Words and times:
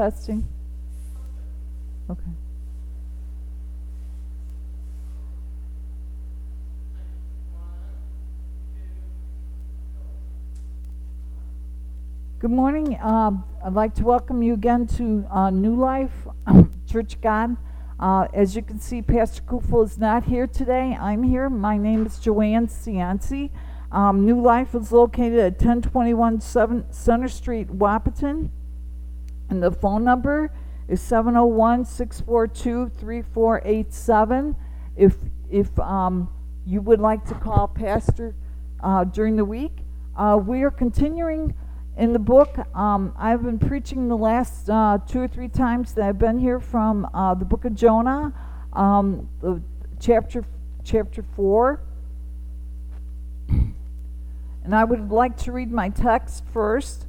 Testing. 0.00 0.48
Okay. 2.08 2.22
Good 12.38 12.50
morning. 12.50 12.98
Um, 13.02 13.44
I'd 13.62 13.74
like 13.74 13.94
to 13.96 14.04
welcome 14.04 14.42
you 14.42 14.54
again 14.54 14.86
to 14.96 15.26
uh, 15.30 15.50
New 15.50 15.74
Life 15.74 16.26
Church 16.86 17.16
of 17.16 17.20
God. 17.20 17.58
Uh, 17.98 18.26
as 18.32 18.56
you 18.56 18.62
can 18.62 18.80
see, 18.80 19.02
Pastor 19.02 19.42
Kufel 19.42 19.84
is 19.84 19.98
not 19.98 20.24
here 20.24 20.46
today. 20.46 20.96
I'm 20.98 21.22
here. 21.22 21.50
My 21.50 21.76
name 21.76 22.06
is 22.06 22.18
Joanne 22.18 22.68
Cianci. 22.68 23.50
Um, 23.92 24.24
New 24.24 24.40
Life 24.40 24.74
is 24.74 24.92
located 24.92 25.40
at 25.40 25.52
1021 25.62 26.40
Center 26.40 27.28
Street, 27.28 27.68
Wahpeton. 27.68 28.48
And 29.50 29.60
the 29.60 29.72
phone 29.72 30.04
number 30.04 30.52
is 30.88 31.00
701 31.02 31.84
642 31.84 32.90
3487. 32.98 34.56
If, 34.96 35.16
if 35.50 35.78
um, 35.80 36.28
you 36.64 36.80
would 36.80 37.00
like 37.00 37.24
to 37.26 37.34
call 37.34 37.66
Pastor 37.66 38.36
uh, 38.80 39.04
during 39.04 39.34
the 39.34 39.44
week, 39.44 39.78
uh, 40.16 40.38
we 40.40 40.62
are 40.62 40.70
continuing 40.70 41.52
in 41.96 42.12
the 42.12 42.18
book. 42.20 42.56
Um, 42.76 43.12
I've 43.18 43.42
been 43.42 43.58
preaching 43.58 44.08
the 44.08 44.16
last 44.16 44.70
uh, 44.70 44.98
two 45.06 45.20
or 45.20 45.28
three 45.28 45.48
times 45.48 45.94
that 45.94 46.04
I've 46.04 46.18
been 46.18 46.38
here 46.38 46.60
from 46.60 47.08
uh, 47.12 47.34
the 47.34 47.44
book 47.44 47.64
of 47.64 47.74
Jonah, 47.74 48.32
um, 48.72 49.28
the 49.40 49.60
chapter 49.98 50.44
chapter 50.84 51.24
four. 51.34 51.82
And 54.62 54.74
I 54.74 54.84
would 54.84 55.10
like 55.10 55.36
to 55.38 55.52
read 55.52 55.72
my 55.72 55.88
text 55.88 56.44
first. 56.52 57.06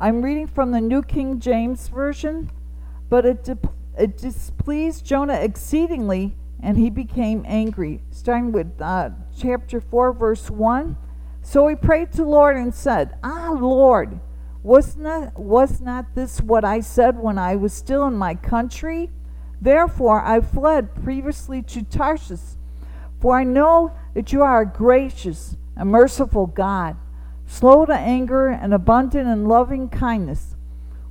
I'm 0.00 0.22
reading 0.22 0.46
from 0.46 0.70
the 0.70 0.80
New 0.80 1.02
King 1.02 1.40
James 1.40 1.88
Version, 1.88 2.52
but 3.08 3.26
it, 3.26 3.42
di- 3.42 3.68
it 3.98 4.16
displeased 4.16 5.04
Jonah 5.04 5.40
exceedingly, 5.40 6.36
and 6.62 6.78
he 6.78 6.88
became 6.88 7.44
angry. 7.48 8.02
Starting 8.12 8.52
with 8.52 8.80
uh, 8.80 9.10
chapter 9.36 9.80
4, 9.80 10.12
verse 10.12 10.50
1. 10.50 10.96
So 11.42 11.66
he 11.66 11.74
prayed 11.74 12.12
to 12.12 12.18
the 12.18 12.28
Lord 12.28 12.56
and 12.56 12.72
said, 12.72 13.16
Ah, 13.24 13.50
Lord, 13.50 14.20
was 14.62 14.96
not, 14.96 15.36
was 15.36 15.80
not 15.80 16.14
this 16.14 16.40
what 16.40 16.64
I 16.64 16.78
said 16.78 17.18
when 17.18 17.36
I 17.36 17.56
was 17.56 17.72
still 17.72 18.06
in 18.06 18.14
my 18.14 18.36
country? 18.36 19.10
Therefore 19.60 20.24
I 20.24 20.40
fled 20.40 20.94
previously 20.94 21.60
to 21.62 21.82
Tarshish, 21.82 22.56
for 23.20 23.36
I 23.36 23.42
know 23.42 23.96
that 24.14 24.32
you 24.32 24.42
are 24.42 24.60
a 24.60 24.66
gracious 24.66 25.56
and 25.76 25.90
merciful 25.90 26.46
God 26.46 26.96
slow 27.48 27.86
to 27.86 27.94
anger, 27.94 28.48
and 28.48 28.74
abundant 28.74 29.26
in 29.26 29.46
loving 29.46 29.88
kindness, 29.88 30.54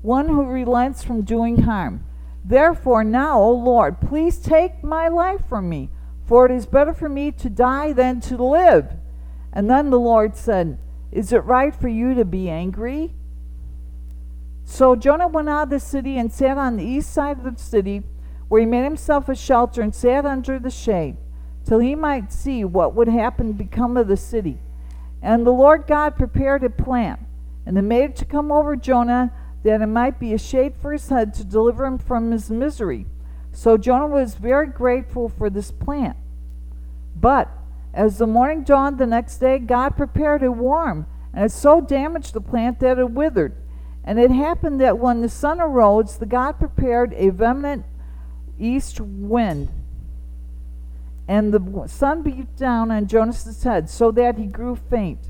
one 0.04 0.30
who 0.30 0.46
relents 0.46 1.04
from 1.04 1.24
doing 1.24 1.64
harm. 1.64 2.06
Therefore, 2.46 3.04
now, 3.04 3.42
O 3.42 3.52
Lord, 3.52 4.00
please 4.00 4.38
take 4.38 4.84
my 4.84 5.08
life 5.08 5.42
from 5.50 5.68
me, 5.68 5.90
for 6.26 6.46
it 6.46 6.52
is 6.52 6.68
better 6.68 6.94
for 6.94 7.10
me 7.10 7.32
to 7.32 7.50
die 7.50 7.92
than 7.92 8.22
to 8.22 8.38
live. 8.38 8.94
And 9.52 9.68
then 9.68 9.90
the 9.90 10.00
Lord 10.00 10.36
said, 10.38 10.78
Is 11.12 11.34
it 11.34 11.44
right 11.44 11.74
for 11.74 11.88
you 11.88 12.14
to 12.14 12.24
be 12.24 12.50
angry? 12.50 13.16
So 14.64 14.96
Jonah 14.96 15.28
went 15.28 15.50
out 15.50 15.64
of 15.64 15.70
the 15.72 15.80
city 15.80 16.20
and 16.20 16.32
sat 16.32 16.58
on 16.58 16.78
the 16.78 16.86
east 16.86 17.12
side 17.12 17.40
of 17.40 17.58
the 17.58 17.62
city, 17.62 18.04
where 18.48 18.62
he 18.62 18.68
made 18.68 18.84
himself 18.84 19.28
a 19.28 19.36
shelter 19.36 19.82
and 19.82 19.94
sat 19.96 20.26
under 20.26 20.60
the 20.60 20.70
shade, 20.70 21.18
till 21.66 21.80
he 21.80 21.96
might 21.96 22.32
see 22.32 22.64
what 22.64 22.94
would 22.94 23.08
happen 23.08 23.54
become 23.54 23.98
of 23.98 24.08
the 24.08 24.16
city. 24.16 24.60
And 25.22 25.46
the 25.46 25.52
Lord 25.52 25.88
God 25.88 26.16
prepared 26.16 26.64
a 26.64 26.70
plant, 26.70 27.20
and 27.66 27.78
it 27.78 27.82
made 27.82 28.12
it 28.12 28.16
to 28.18 28.26
come 28.26 28.52
over 28.52 28.76
Jonah, 28.76 29.34
that 29.64 29.82
it 29.82 29.88
might 29.88 30.20
be 30.20 30.34
a 30.34 30.38
shade 30.38 30.76
for 30.82 30.92
his 30.92 31.10
head 31.10 31.34
to 31.36 31.44
deliver 31.44 31.86
him 31.86 31.98
from 31.98 32.32
his 32.32 32.50
misery. 32.50 33.06
So 33.52 33.78
Jonah 33.78 34.08
was 34.08 34.36
very 34.36 34.68
grateful 34.68 35.30
for 35.30 35.50
this 35.50 35.72
plant. 35.72 36.16
But 37.16 37.50
as 37.94 38.20
the 38.20 38.28
morning 38.28 38.64
dawned 38.64 39.00
the 39.00 39.08
next 39.08 39.40
day, 39.40 39.58
God 39.58 39.98
prepared 39.98 40.44
a 40.44 40.52
worm, 40.52 41.08
and 41.34 41.46
it 41.46 41.52
so 41.52 41.82
damaged 41.82 42.34
the 42.34 42.42
plant 42.42 42.80
that 42.80 43.00
it 43.00 43.12
withered. 43.12 43.56
And 44.04 44.20
it 44.20 44.32
happened 44.32 44.80
that 44.80 45.00
when 45.00 45.22
the 45.22 45.30
sun 45.30 45.60
arose, 45.60 46.18
the 46.18 46.26
God 46.26 46.54
prepared 46.60 47.14
a 47.14 47.30
vehement 47.30 47.86
east 48.60 49.02
wind 49.02 49.70
and 51.28 51.54
the 51.54 51.88
sun 51.88 52.22
beat 52.22 52.56
down 52.56 52.90
on 52.90 53.08
Jonas's 53.08 53.64
head 53.64 53.90
so 53.90 54.12
that 54.12 54.38
he 54.38 54.46
grew 54.46 54.76
faint. 54.76 55.30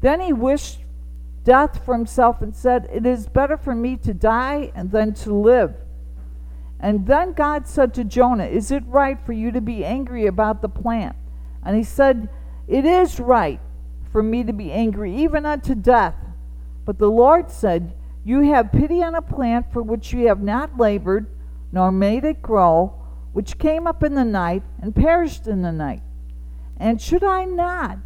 Then 0.00 0.20
he 0.20 0.32
wished 0.32 0.80
death 1.44 1.84
for 1.84 1.94
himself 1.94 2.42
and 2.42 2.54
said, 2.54 2.88
It 2.92 3.06
is 3.06 3.28
better 3.28 3.56
for 3.56 3.74
me 3.74 3.96
to 3.98 4.12
die 4.12 4.72
than 4.76 5.14
to 5.14 5.34
live. 5.34 5.74
And 6.78 7.06
then 7.06 7.32
God 7.32 7.66
said 7.66 7.94
to 7.94 8.04
Jonah, 8.04 8.44
Is 8.44 8.70
it 8.70 8.82
right 8.86 9.18
for 9.24 9.32
you 9.32 9.50
to 9.52 9.60
be 9.60 9.84
angry 9.84 10.26
about 10.26 10.60
the 10.60 10.68
plant? 10.68 11.16
And 11.64 11.76
he 11.76 11.84
said, 11.84 12.28
It 12.68 12.84
is 12.84 13.18
right 13.18 13.60
for 14.10 14.22
me 14.22 14.44
to 14.44 14.52
be 14.52 14.70
angry, 14.70 15.16
even 15.16 15.46
unto 15.46 15.74
death. 15.74 16.16
But 16.84 16.98
the 16.98 17.10
Lord 17.10 17.50
said, 17.50 17.94
You 18.24 18.40
have 18.52 18.72
pity 18.72 19.02
on 19.02 19.14
a 19.14 19.22
plant 19.22 19.72
for 19.72 19.82
which 19.82 20.12
you 20.12 20.26
have 20.26 20.42
not 20.42 20.78
labored, 20.78 21.26
nor 21.70 21.90
made 21.90 22.24
it 22.24 22.42
grow 22.42 23.01
which 23.32 23.58
came 23.58 23.86
up 23.86 24.02
in 24.02 24.14
the 24.14 24.24
night 24.24 24.62
and 24.80 24.94
perished 24.94 25.46
in 25.46 25.62
the 25.62 25.72
night. 25.72 26.02
And 26.76 27.00
should 27.00 27.24
I 27.24 27.44
not 27.44 27.98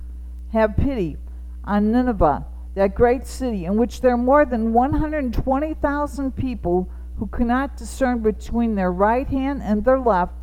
have 0.53 0.77
pity 0.77 1.17
on 1.65 1.91
Nineveh, 1.93 2.47
that 2.75 2.95
great 2.95 3.27
city, 3.27 3.65
in 3.65 3.77
which 3.77 4.01
there 4.01 4.13
are 4.15 4.19
more 4.19 4.45
than 4.45 4.73
120,000 4.73 6.37
people 6.37 6.89
who 7.19 7.27
cannot 7.27 7.77
discern 7.77 8.21
between 8.21 8.75
their 8.75 8.93
right 8.93 9.27
hand 9.27 9.63
and 9.63 9.85
their 9.85 9.99
left, 9.99 10.35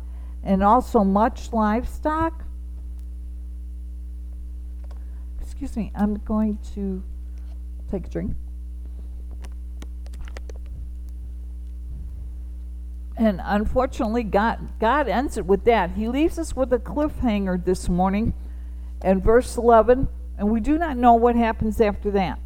and 0.42 0.62
also 0.62 1.04
much 1.04 1.52
livestock? 1.52 2.44
Excuse 5.40 5.76
me, 5.76 5.92
I'm 5.94 6.16
going 6.16 6.58
to 6.74 7.02
take 7.90 8.06
a 8.06 8.10
drink. 8.10 8.34
And 13.16 13.40
unfortunately, 13.44 14.24
God, 14.24 14.78
God 14.80 15.08
ends 15.08 15.36
it 15.36 15.46
with 15.46 15.64
that. 15.64 15.92
He 15.92 16.08
leaves 16.08 16.38
us 16.38 16.56
with 16.56 16.72
a 16.72 16.78
cliffhanger 16.78 17.64
this 17.64 17.88
morning 17.88 18.34
in 19.04 19.20
verse 19.20 19.56
11, 19.56 20.08
and 20.36 20.50
we 20.50 20.60
do 20.60 20.78
not 20.78 20.96
know 20.96 21.14
what 21.14 21.36
happens 21.36 21.80
after 21.80 22.10
that. 22.12 22.40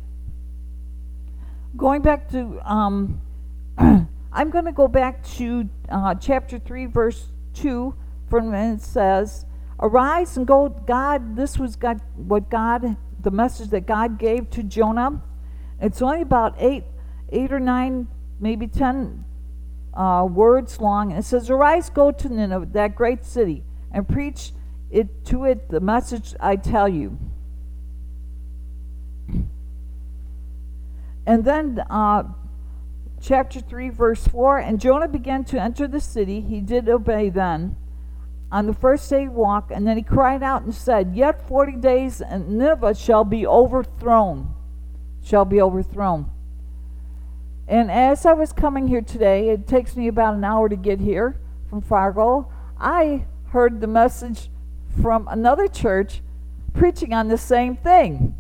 Going 1.77 2.03
back 2.03 2.29
to, 2.31 2.61
um, 2.71 3.21
I'm 3.79 4.51
going 4.51 4.67
to 4.67 4.73
go 4.73 4.89
back 4.89 5.25
to 5.37 5.69
uh, 5.89 6.15
chapter 6.17 6.59
3, 6.59 6.87
verse 6.87 7.29
2, 7.55 7.95
from 8.29 8.53
when 8.53 8.75
it 8.75 8.83
says, 8.83 9.47
Arise 9.81 10.37
and 10.37 10.47
go, 10.47 10.69
God, 10.69 11.37
this 11.37 11.59
was 11.59 11.77
God, 11.77 12.01
what 12.17 12.51
God, 12.51 12.97
the 13.21 13.31
message 13.31 13.71
that 13.71 13.87
God 13.87 14.19
gave 14.19 14.51
to 14.51 14.63
Jonah. 14.63 15.23
It's 15.81 16.03
only 16.03 16.21
about 16.21 16.57
eight, 16.59 16.85
eight 17.31 17.53
or 17.53 17.61
nine, 17.61 18.09
maybe 18.41 18.67
ten 18.67 19.25
uh, 19.99 20.25
words 20.25 20.81
long. 20.81 21.11
And 21.11 21.19
it 21.19 21.25
says, 21.25 21.51
Arise, 21.51 21.91
go 21.91 22.11
to 22.11 22.29
Nineveh, 22.29 22.69
that 22.73 22.95
great 22.95 23.25
city, 23.25 23.65
and 23.93 24.09
preach 24.09 24.53
it 24.91 25.25
to 25.27 25.45
it 25.45 25.69
the 25.69 25.81
message 25.81 26.35
I 26.41 26.57
tell 26.57 26.89
you. 26.89 27.19
And 31.27 31.45
then 31.45 31.85
uh, 31.91 32.23
chapter 33.21 33.61
3, 33.61 33.91
verse 33.91 34.27
4 34.27 34.59
And 34.59 34.81
Jonah 34.81 35.09
began 35.09 35.45
to 35.45 35.61
enter 35.61 35.87
the 35.87 36.01
city. 36.01 36.41
He 36.41 36.61
did 36.61 36.89
obey 36.89 37.29
then 37.29 37.77
on 38.51 38.67
the 38.67 38.73
first 38.73 39.09
day 39.11 39.23
he 39.23 39.29
walked, 39.29 39.71
and 39.71 39.87
then 39.87 39.97
he 39.97 40.03
cried 40.03 40.43
out 40.43 40.63
and 40.63 40.75
said, 40.75 41.15
Yet 41.15 41.47
forty 41.47 41.77
days, 41.77 42.21
and 42.23 42.59
Nineveh 42.59 42.95
shall 42.95 43.25
be 43.25 43.47
overthrown. 43.47 44.55
Shall 45.23 45.45
be 45.45 45.61
overthrown. 45.61 46.31
And 47.69 47.91
as 47.91 48.25
I 48.25 48.33
was 48.33 48.53
coming 48.53 48.89
here 48.89 49.03
today, 49.03 49.51
it 49.51 49.67
takes 49.67 49.95
me 49.95 50.09
about 50.09 50.35
an 50.35 50.45
hour 50.45 50.71
to 50.71 50.77
get 50.77 51.01
here 51.01 51.39
from 51.69 51.83
Fargo. 51.83 52.51
I 52.81 53.27
heard 53.49 53.81
the 53.81 53.87
message 53.87 54.49
from 55.03 55.29
another 55.29 55.69
church 55.69 56.23
preaching 56.73 57.13
on 57.13 57.29
the 57.29 57.37
same 57.37 57.77
thing. 57.77 58.35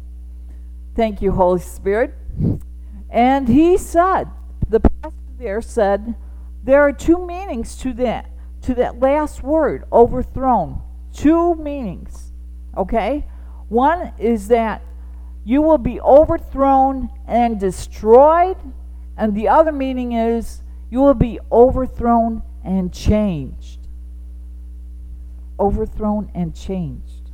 Thank 0.96 1.20
you, 1.20 1.32
Holy 1.32 1.60
Spirit. 1.60 2.14
And 3.10 3.48
he 3.48 3.76
said, 3.76 4.28
the 4.66 4.80
pastor 4.80 5.14
there 5.38 5.60
said, 5.60 6.14
there 6.64 6.80
are 6.80 6.92
two 6.92 7.24
meanings 7.24 7.76
to 7.76 7.92
that 7.94 8.30
to 8.62 8.74
that 8.74 8.98
last 8.98 9.42
word, 9.42 9.84
overthrown. 9.92 10.80
Two 11.12 11.54
meanings. 11.54 12.32
Okay? 12.76 13.26
One 13.68 14.12
is 14.18 14.48
that 14.48 14.82
you 15.44 15.62
will 15.62 15.78
be 15.78 16.00
overthrown 16.00 17.08
and 17.26 17.58
destroyed 17.58 18.56
and 19.18 19.34
the 19.34 19.48
other 19.48 19.72
meaning 19.72 20.12
is 20.12 20.62
you 20.88 21.00
will 21.00 21.12
be 21.12 21.40
overthrown 21.50 22.42
and 22.64 22.92
changed. 22.92 23.80
Overthrown 25.58 26.30
and 26.34 26.54
changed. 26.54 27.30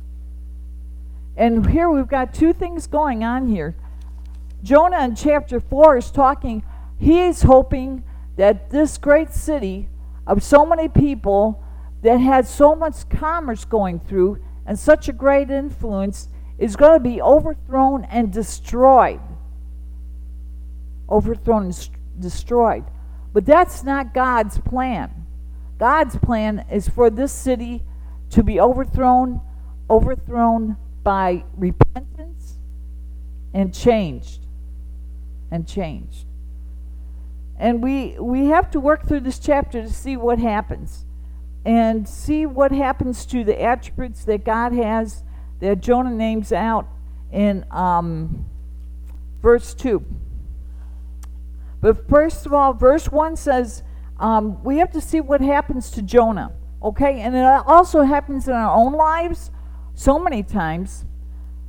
And 1.37 1.69
here 1.69 1.89
we've 1.89 2.07
got 2.07 2.33
two 2.33 2.53
things 2.53 2.87
going 2.87 3.23
on 3.23 3.47
here. 3.47 3.75
Jonah 4.63 5.03
in 5.03 5.15
chapter 5.15 5.59
4 5.59 5.97
is 5.97 6.09
talking 6.09 6.63
he 6.97 7.21
is 7.21 7.43
hoping 7.43 8.03
that 8.35 8.71
this 8.71 8.97
great 8.97 9.31
city 9.31 9.87
of 10.25 10.41
so 10.41 10.65
many 10.65 10.87
people 10.87 11.63
that 12.01 12.17
had 12.17 12.47
so 12.47 12.73
much 12.73 13.07
commerce 13.09 13.63
going 13.63 13.99
through 13.99 14.41
and 14.65 14.79
such 14.79 15.07
a 15.07 15.13
great 15.13 15.51
influence 15.51 16.29
is 16.57 16.75
going 16.75 16.93
to 16.93 17.03
be 17.03 17.21
overthrown 17.21 18.05
and 18.05 18.31
destroyed. 18.31 19.19
Overthrown 21.09 21.65
and 21.65 21.89
destroyed. 22.19 22.85
But 23.33 23.45
that's 23.45 23.83
not 23.83 24.13
God's 24.13 24.59
plan. 24.59 25.25
God's 25.77 26.17
plan 26.17 26.65
is 26.71 26.87
for 26.87 27.09
this 27.09 27.31
city 27.31 27.83
to 28.29 28.43
be 28.43 28.59
overthrown, 28.59 29.41
overthrown 29.89 30.77
by 31.03 31.43
repentance 31.55 32.57
and 33.53 33.73
changed. 33.73 34.45
And 35.51 35.67
changed. 35.67 36.25
And 37.57 37.81
we 37.81 38.17
we 38.19 38.47
have 38.47 38.69
to 38.71 38.79
work 38.79 39.07
through 39.07 39.21
this 39.21 39.39
chapter 39.39 39.81
to 39.81 39.89
see 39.89 40.17
what 40.17 40.39
happens 40.39 41.05
and 41.63 42.07
see 42.07 42.45
what 42.45 42.71
happens 42.71 43.25
to 43.27 43.43
the 43.43 43.61
attributes 43.61 44.25
that 44.25 44.43
God 44.43 44.73
has 44.73 45.23
that 45.59 45.81
Jonah 45.81 46.11
names 46.11 46.51
out 46.51 46.87
in 47.31 47.65
um, 47.71 48.45
verse 49.41 49.73
2. 49.73 50.03
But 51.85 52.09
first 52.09 52.47
of 52.47 52.53
all, 52.53 52.73
verse 52.73 53.11
1 53.11 53.35
says 53.35 53.83
um, 54.19 54.63
we 54.63 54.79
have 54.79 54.91
to 54.93 54.99
see 54.99 55.21
what 55.21 55.39
happens 55.39 55.91
to 55.91 56.01
Jonah. 56.01 56.51
Okay? 56.81 57.21
And 57.21 57.35
it 57.35 57.45
also 57.45 58.01
happens 58.01 58.47
in 58.47 58.55
our 58.55 58.75
own 58.75 58.93
lives 58.93 59.51
so 59.93 60.17
many 60.17 60.41
times. 60.41 61.05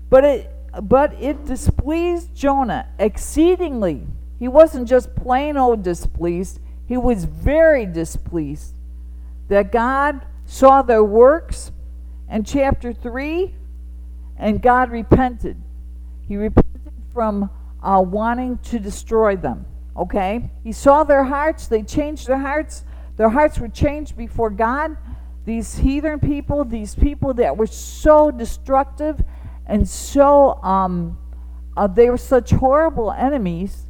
But 0.08 0.24
it, 0.24 0.50
but 0.82 1.12
it 1.20 1.44
displeased 1.44 2.34
Jonah 2.34 2.88
exceedingly. 2.98 4.06
He 4.38 4.48
wasn't 4.48 4.88
just 4.88 5.14
plain 5.16 5.58
old 5.58 5.82
displeased, 5.82 6.60
he 6.86 6.96
was 6.96 7.26
very 7.26 7.84
displeased 7.84 8.72
that 9.48 9.70
God 9.70 10.24
saw 10.46 10.80
their 10.80 11.04
works 11.04 11.72
in 12.30 12.42
chapter 12.42 12.94
3 12.94 13.54
and 14.38 14.62
God 14.62 14.90
repented. 14.90 15.60
He 16.26 16.38
repented 16.38 16.94
from 17.12 17.50
uh, 17.82 18.00
wanting 18.00 18.56
to 18.70 18.78
destroy 18.78 19.36
them. 19.36 19.66
Okay? 19.96 20.50
He 20.62 20.72
saw 20.72 21.04
their 21.04 21.24
hearts, 21.24 21.66
they 21.66 21.82
changed 21.82 22.26
their 22.26 22.38
hearts. 22.38 22.84
Their 23.16 23.30
hearts 23.30 23.58
were 23.58 23.68
changed 23.68 24.16
before 24.16 24.50
God. 24.50 24.96
These 25.44 25.78
heathen 25.78 26.20
people, 26.20 26.64
these 26.64 26.94
people 26.94 27.34
that 27.34 27.56
were 27.56 27.66
so 27.66 28.30
destructive 28.30 29.22
and 29.66 29.88
so, 29.88 30.62
um, 30.62 31.18
uh, 31.76 31.86
they 31.86 32.10
were 32.10 32.18
such 32.18 32.50
horrible 32.50 33.10
enemies. 33.12 33.84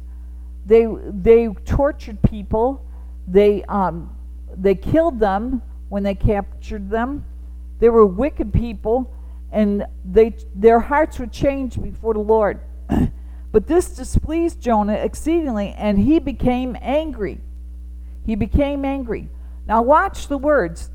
They, 0.65 0.87
they 1.09 1.47
tortured 1.65 2.21
people. 2.21 2.85
They, 3.27 3.63
um, 3.63 4.15
they 4.55 4.75
killed 4.75 5.19
them 5.19 5.61
when 5.89 6.03
they 6.03 6.15
captured 6.15 6.89
them. 6.89 7.25
They 7.79 7.89
were 7.89 8.05
wicked 8.05 8.53
people 8.53 9.13
and 9.51 9.85
they, 10.03 10.35
their 10.55 10.79
hearts 10.79 11.19
were 11.19 11.27
changed 11.27 11.81
before 11.81 12.13
the 12.13 12.19
Lord. 12.19 12.59
but 13.57 13.65
this 13.65 13.89
displeased 13.89 14.61
Jonah 14.61 14.93
exceedingly, 14.93 15.73
and 15.75 15.97
he 15.97 16.19
became 16.19 16.77
angry. 16.79 17.41
He 18.23 18.35
became 18.35 18.85
angry. 18.85 19.29
Now, 19.65 19.81
watch 19.81 20.27
the 20.27 20.37
words. 20.37 20.91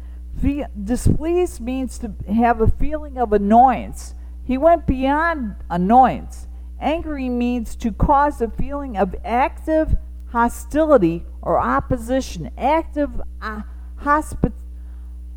Displeased 0.84 1.60
means 1.60 1.98
to 1.98 2.14
have 2.32 2.60
a 2.60 2.68
feeling 2.68 3.18
of 3.18 3.32
annoyance. 3.32 4.14
He 4.44 4.58
went 4.58 4.86
beyond 4.86 5.56
annoyance. 5.68 6.46
Angry 6.80 7.28
means 7.28 7.74
to 7.74 7.90
cause 7.90 8.40
a 8.40 8.48
feeling 8.48 8.96
of 8.96 9.16
active 9.24 9.96
hostility 10.30 11.24
or 11.40 11.58
opposition. 11.58 12.52
Active, 12.56 13.20
uh, 13.40 13.62
hospi- 14.02 14.52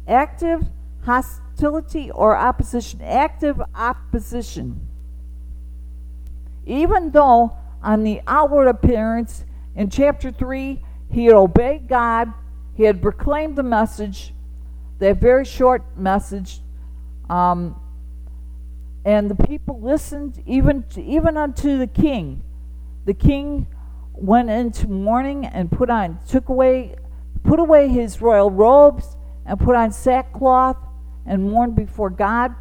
active 0.08 0.70
hostility 1.02 2.12
or 2.12 2.38
opposition, 2.38 3.02
active 3.02 3.60
opposition. 3.74 4.85
Even 6.66 7.12
though 7.12 7.58
on 7.82 8.04
the 8.04 8.22
outward 8.28 8.68
appearance 8.68 9.46
in 9.76 9.90
chapter 9.90 10.32
3 10.32 10.82
he 11.10 11.26
had 11.26 11.36
obeyed 11.36 11.88
God, 11.88 12.34
he 12.74 12.84
had 12.84 13.02
proclaimed 13.02 13.56
the 13.56 13.64
message, 13.64 14.34
that 15.00 15.18
very 15.18 15.46
short 15.46 15.98
message, 15.98 16.62
um, 17.30 17.80
and 19.06 19.30
the 19.30 19.36
people 19.36 19.80
listened 19.80 20.42
even 20.46 20.84
to, 20.90 21.02
even 21.04 21.38
unto 21.38 21.78
the 21.78 21.88
king. 21.88 22.42
The 23.06 23.14
king 23.14 23.68
went 24.14 24.50
into 24.50 24.88
mourning 24.88 25.46
and 25.46 25.72
put 25.72 25.90
on 25.90 26.20
took 26.28 26.50
away 26.50 26.96
put 27.44 27.60
away 27.60 27.88
his 27.88 28.22
royal 28.22 28.50
robes 28.50 29.16
and 29.46 29.60
put 29.60 29.76
on 29.76 29.92
sackcloth 29.92 30.78
and 31.26 31.52
mourned 31.52 31.76
before 31.76 32.10
God. 32.10 32.56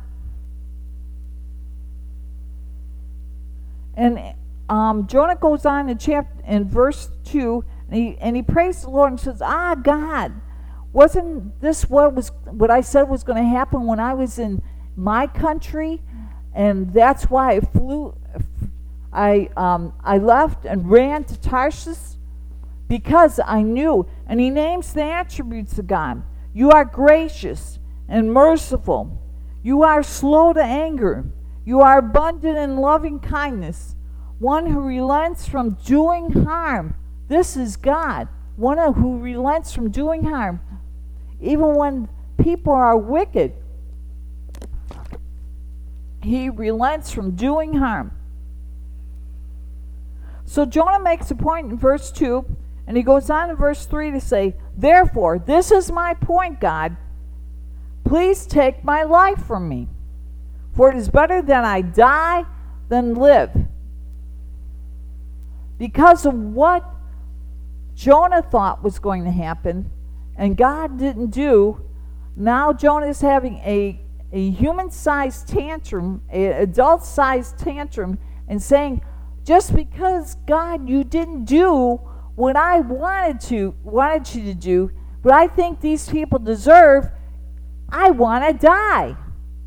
And 3.97 4.35
um, 4.69 5.07
Jonah 5.07 5.37
goes 5.37 5.67
on 5.67 5.89
in 5.89 5.99
chapter 5.99 6.43
in 6.47 6.69
verse 6.69 7.11
two, 7.25 7.65
and 7.89 7.97
he 7.97 8.17
and 8.19 8.37
he 8.37 8.43
prays 8.43 8.83
the 8.83 8.91
Lord 8.91 9.13
and 9.13 9.21
says, 9.21 9.41
"Ah, 9.43 9.75
God, 9.75 10.33
wasn't 10.93 11.61
this 11.61 11.89
what 11.89 12.15
was 12.15 12.31
what 12.51 12.71
I 12.71 12.81
said 12.81 13.05
was 13.05 13.23
going 13.25 13.43
to 13.43 13.49
happen 13.49 13.87
when 13.87 14.01
I 14.01 14.15
was 14.15 14.39
in 14.39 14.63
my 14.97 15.27
country, 15.27 16.03
and 16.55 16.93
that's 16.93 17.25
why 17.25 17.53
I 17.53 17.61
flew, 17.61 18.17
I 19.13 19.51
um, 19.57 19.93
I 20.03 20.19
left 20.19 20.65
and 20.65 20.91
ran 20.91 21.25
to 21.25 21.41
Tarshish 21.41 22.17
because 22.89 23.39
I 23.45 23.63
knew." 23.63 24.07
And 24.27 24.41
he 24.41 24.51
names 24.51 24.93
the 24.93 25.05
attributes 25.05 25.79
of 25.79 25.87
God. 25.87 26.23
You 26.53 26.71
are 26.71 26.85
gracious 26.85 27.79
and 28.09 28.33
merciful. 28.33 29.21
You 29.63 29.83
are 29.83 30.03
slow 30.03 30.53
to 30.53 30.63
anger. 30.63 31.27
You 31.65 31.81
are 31.81 31.99
abundant 31.99 32.59
in 32.59 32.77
loving 32.77 33.21
kindness, 33.21 33.95
one 34.39 34.67
who 34.67 34.81
relents 34.81 35.49
from 35.49 35.79
doing 35.85 36.31
harm. 36.45 36.95
This 37.29 37.57
is 37.57 37.77
God, 37.77 38.29
one 38.57 38.79
who 38.95 39.19
relents 39.19 39.73
from 39.73 39.91
doing 39.91 40.25
harm. 40.25 40.61
Even 41.41 41.75
when 41.75 42.09
people 42.39 42.73
are 42.73 42.97
wicked, 42.97 43.55
he 46.23 46.49
relents 46.49 47.11
from 47.11 47.33
doing 47.33 47.75
harm. 47.75 48.13
So 50.45 50.67
Jonah 50.67 51.01
makes 51.01 51.31
a 51.31 51.35
point 51.35 51.71
in 51.71 51.79
verse 51.79 52.11
2, 52.11 52.45
and 52.87 52.97
he 52.97 53.03
goes 53.03 53.31
on 53.31 53.51
in 53.51 53.57
verse 53.57 53.87
3 53.87 54.11
to 54.13 54.21
say, 54.21 54.55
Therefore, 54.77 55.39
this 55.39 55.71
is 55.71 55.91
my 55.91 56.15
point, 56.15 56.61
God. 56.61 56.97
Please 58.05 58.47
take 58.47 58.85
my 58.85 59.03
life 59.03 59.45
from 59.47 59.69
me, 59.69 59.89
for 60.75 60.91
it 60.91 60.97
is 60.97 61.09
better 61.09 61.41
that 61.43 61.65
I 61.65 61.81
die 61.81 62.45
than 62.89 63.15
live. 63.15 63.51
Because 65.79 66.27
of 66.27 66.35
what 66.35 66.85
Jonah 67.95 68.43
thought 68.43 68.83
was 68.83 68.99
going 68.99 69.25
to 69.25 69.31
happen, 69.31 69.91
and 70.37 70.57
God 70.57 70.99
didn't 70.99 71.31
do, 71.31 71.81
now 72.37 72.73
Jonah 72.73 73.07
is 73.07 73.21
having 73.21 73.57
a, 73.59 74.01
a 74.33 74.51
human 74.51 74.91
sized 74.91 75.49
tantrum, 75.49 76.23
an 76.31 76.53
adult 76.53 77.05
sized 77.05 77.59
tantrum, 77.59 78.19
and 78.49 78.63
saying, 78.63 79.01
just 79.45 79.75
because 79.75 80.37
God, 80.47 80.89
you 80.89 81.05
didn't 81.05 81.45
do 81.45 82.01
what 82.35 82.57
I 82.57 82.81
wanted 82.81 83.41
to 83.49 83.75
wanted 83.85 84.35
you 84.35 84.45
to 84.53 84.55
do, 84.55 84.91
but 85.23 85.33
I 85.33 85.47
think 85.47 85.81
these 85.81 86.09
people 86.09 86.39
deserve 86.39 87.09
I 87.89 88.11
want 88.11 88.45
to 88.47 88.67
die. 88.67 89.17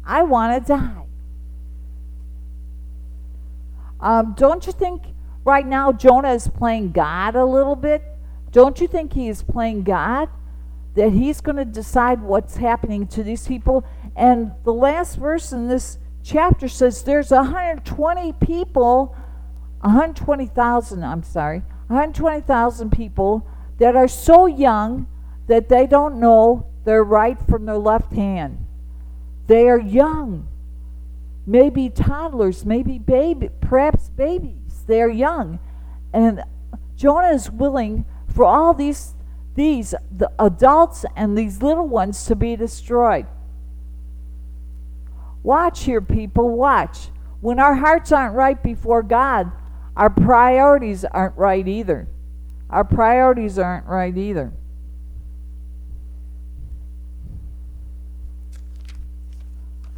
I 0.08 0.24
want 0.24 0.66
to 0.66 0.74
die. 0.74 1.04
Um, 4.00 4.36
don't 4.38 4.66
you 4.66 4.72
think 4.72 5.04
right 5.44 5.68
now 5.68 5.92
Jonah 5.92 6.32
is 6.32 6.48
playing 6.48 6.92
God 6.92 7.36
a 7.36 7.44
little 7.44 7.76
bit? 7.76 8.04
Don't 8.52 8.80
you 8.80 8.88
think 8.88 9.14
he 9.14 9.28
is 9.28 9.44
playing 9.44 9.84
God? 9.84 10.30
That 10.96 11.12
he's 11.12 11.42
going 11.42 11.58
to 11.58 11.66
decide 11.66 12.22
what's 12.22 12.58
happening 12.58 13.06
to 13.08 13.24
these 13.24 13.48
people? 13.48 13.86
And 14.16 14.54
the 14.64 14.74
last 14.74 15.18
verse 15.18 15.52
in 15.52 15.68
this 15.68 16.00
chapter 16.24 16.68
says 16.68 17.04
there's 17.04 17.32
120 17.32 18.34
people, 18.34 19.16
120,000, 19.82 21.04
I'm 21.04 21.24
sorry, 21.24 21.60
120,000 21.88 22.92
people 22.92 23.46
that 23.78 23.96
are 23.96 24.08
so 24.08 24.46
young 24.46 25.08
that 25.48 25.70
they 25.70 25.86
don't 25.86 26.20
know 26.20 26.66
their 26.86 27.04
right 27.04 27.38
from 27.48 27.66
their 27.66 27.78
left 27.78 28.14
hand. 28.14 28.67
They 29.48 29.68
are 29.70 29.80
young, 29.80 30.48
maybe 31.46 31.90
toddlers, 31.90 32.66
maybe 32.66 33.00
baby, 33.00 33.50
perhaps 33.62 34.10
babies. 34.10 34.84
They 34.88 35.02
are 35.02 35.10
young, 35.10 35.60
and 36.14 36.44
Jonah 36.96 37.34
is 37.34 37.50
willing 37.50 38.06
for 38.28 38.46
all 38.46 38.74
these 38.74 39.16
these 39.56 39.96
the 40.16 40.32
adults 40.38 41.06
and 41.16 41.38
these 41.38 41.62
little 41.64 41.88
ones 41.88 42.26
to 42.26 42.36
be 42.36 42.56
destroyed. 42.56 43.26
Watch 45.44 45.84
here, 45.84 46.02
people. 46.02 46.50
Watch. 46.56 47.10
When 47.40 47.60
our 47.60 47.76
hearts 47.76 48.12
aren't 48.12 48.36
right 48.36 48.62
before 48.62 49.02
God, 49.04 49.52
our 49.96 50.10
priorities 50.10 51.06
aren't 51.06 51.38
right 51.38 51.68
either. 51.68 52.08
our 52.70 52.84
priorities 52.84 53.58
aren't 53.58 53.86
right 53.86 54.16
either. 54.18 54.52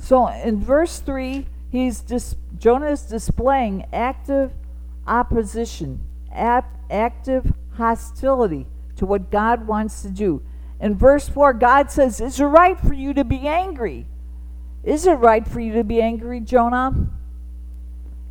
So 0.10 0.26
in 0.26 0.60
verse 0.60 0.98
3, 1.02 1.46
he's 1.70 2.02
dis- 2.02 2.36
Jonah 2.58 2.88
is 2.88 3.04
displaying 3.04 3.86
active 3.94 4.52
opposition, 5.06 6.04
ap- 6.34 6.80
active 6.90 7.54
hostility 7.74 8.66
to 8.96 9.06
what 9.06 9.30
God 9.30 9.68
wants 9.68 10.02
to 10.02 10.10
do. 10.10 10.42
In 10.80 10.96
verse 10.96 11.30
4, 11.30 11.54
God 11.54 11.92
says, 11.92 12.20
Is 12.20 12.40
it 12.40 12.46
right 12.46 12.80
for 12.80 12.96
you 12.96 13.14
to 13.14 13.24
be 13.24 13.48
angry? 13.48 14.08
Is 14.84 15.06
it 15.06 15.14
right 15.14 15.48
for 15.48 15.60
you 15.60 15.74
to 15.74 15.84
be 15.84 16.02
angry, 16.02 16.40
Jonah? 16.40 17.12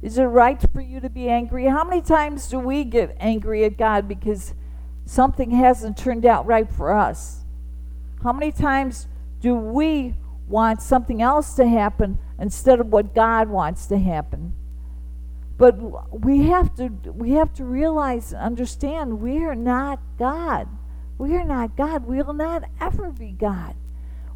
Is 0.02 0.18
it 0.18 0.24
right 0.24 0.60
for 0.72 0.80
you 0.80 0.98
to 0.98 1.08
be 1.08 1.28
angry? 1.28 1.66
How 1.66 1.84
many 1.84 2.02
times 2.02 2.48
do 2.48 2.58
we 2.58 2.82
get 2.82 3.16
angry 3.20 3.64
at 3.64 3.78
God 3.78 4.08
because 4.08 4.52
something 5.04 5.52
hasn't 5.52 5.96
turned 5.96 6.26
out 6.26 6.44
right 6.44 6.68
for 6.68 6.92
us? 6.92 7.44
How 8.24 8.32
many 8.32 8.50
times 8.50 9.06
do 9.40 9.54
we 9.54 10.16
want 10.48 10.82
something 10.82 11.22
else 11.22 11.54
to 11.54 11.66
happen 11.66 12.18
instead 12.38 12.80
of 12.80 12.88
what 12.88 13.14
God 13.14 13.48
wants 13.48 13.86
to 13.86 13.98
happen? 13.98 14.54
But 15.58 16.20
we 16.24 16.44
have 16.44 16.74
to 16.76 16.88
we 17.12 17.32
have 17.32 17.52
to 17.54 17.64
realize 17.64 18.32
and 18.32 18.42
understand 18.42 19.20
we 19.20 19.44
are 19.44 19.56
not 19.56 20.00
God. 20.18 20.68
We 21.18 21.34
are 21.34 21.44
not 21.44 21.76
God. 21.76 22.06
We 22.06 22.22
will 22.22 22.32
not 22.32 22.64
ever 22.80 23.10
be 23.10 23.32
God. 23.32 23.74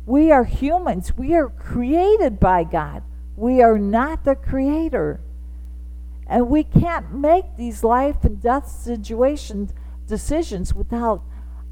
We 0.05 0.33
are 0.33 0.45
humans. 0.45 1.17
We 1.17 1.35
are 1.37 1.49
created 1.49 2.41
by 2.41 2.65
God. 2.65 3.05
We 3.37 3.63
are 3.63 3.79
not 3.79 4.25
the 4.25 4.35
creator. 4.35 5.21
And 6.27 6.49
we 6.49 6.65
can't 6.65 7.15
make 7.15 7.57
these 7.57 7.85
life 7.85 8.25
and 8.25 8.43
death 8.43 8.69
situations 8.69 9.73
decisions 10.09 10.75
without 10.75 11.23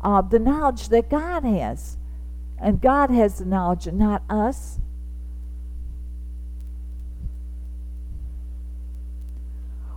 uh, 0.03 0.23
the 0.23 0.39
knowledge 0.39 0.89
that 0.91 1.11
God 1.11 1.45
has. 1.45 1.97
And 2.61 2.81
God 2.81 3.11
has 3.11 3.39
the 3.39 3.47
knowledge 3.47 3.87
and 3.87 3.99
not 3.99 4.23
us. 4.29 4.79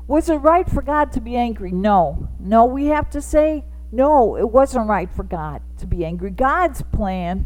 Was 0.08 0.30
it 0.30 0.36
right 0.36 0.70
for 0.70 0.82
God 0.82 1.12
to 1.14 1.22
be 1.22 1.36
angry? 1.36 1.72
No. 1.72 2.30
No, 2.40 2.66
we 2.66 2.88
have 2.88 3.10
to 3.12 3.22
say, 3.22 3.66
no, 3.92 4.38
it 4.38 4.50
wasn't 4.50 4.88
right 4.88 5.10
for 5.10 5.24
God 5.24 5.62
to 5.80 5.86
be 5.86 6.06
angry. 6.06 6.30
God's 6.30 6.82
plan 6.82 7.46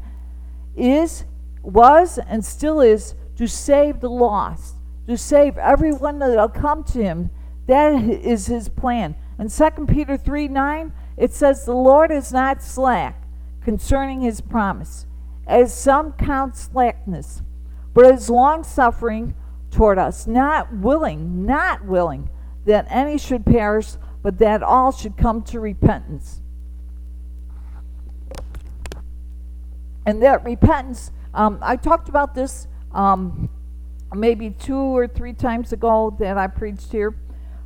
is, 0.75 1.25
was, 1.61 2.17
and 2.17 2.43
still 2.45 2.81
is 2.81 3.15
to 3.35 3.47
save 3.47 3.99
the 3.99 4.09
lost, 4.09 4.75
to 5.07 5.17
save 5.17 5.57
everyone 5.57 6.19
that'll 6.19 6.49
come 6.49 6.83
to 6.85 7.03
him. 7.03 7.29
That 7.67 8.03
is 8.03 8.47
his 8.47 8.69
plan. 8.69 9.15
In 9.39 9.49
2 9.49 9.85
Peter 9.87 10.17
3 10.17 10.47
9, 10.47 10.93
it 11.17 11.33
says, 11.33 11.65
The 11.65 11.73
Lord 11.73 12.11
is 12.11 12.31
not 12.31 12.63
slack 12.63 13.26
concerning 13.67 14.21
his 14.21 14.39
promise, 14.39 15.05
as 15.45 15.73
some 15.73 16.13
count 16.13 16.55
slackness, 16.55 17.41
but 17.93 18.05
is 18.05 18.29
long 18.29 18.63
suffering 18.63 19.35
toward 19.71 19.99
us, 19.99 20.25
not 20.25 20.73
willing, 20.73 21.45
not 21.45 21.83
willing 21.83 22.29
that 22.65 22.87
any 22.89 23.17
should 23.17 23.45
perish, 23.45 23.95
but 24.23 24.37
that 24.37 24.63
all 24.63 24.89
should 24.93 25.17
come 25.17 25.41
to 25.41 25.59
repentance. 25.59 26.41
And 30.05 30.23
that 30.23 30.45
repentance, 30.45 31.11
um, 31.33 31.59
I 31.61 31.75
talked 31.75 32.07
about 32.07 32.35
this 32.35 32.69
um, 32.93 33.49
maybe 34.15 34.51
two 34.51 34.77
or 34.77 35.09
three 35.09 35.33
times 35.33 35.73
ago 35.73 36.15
that 36.21 36.37
I 36.37 36.47
preached 36.47 36.93
here. 36.93 37.17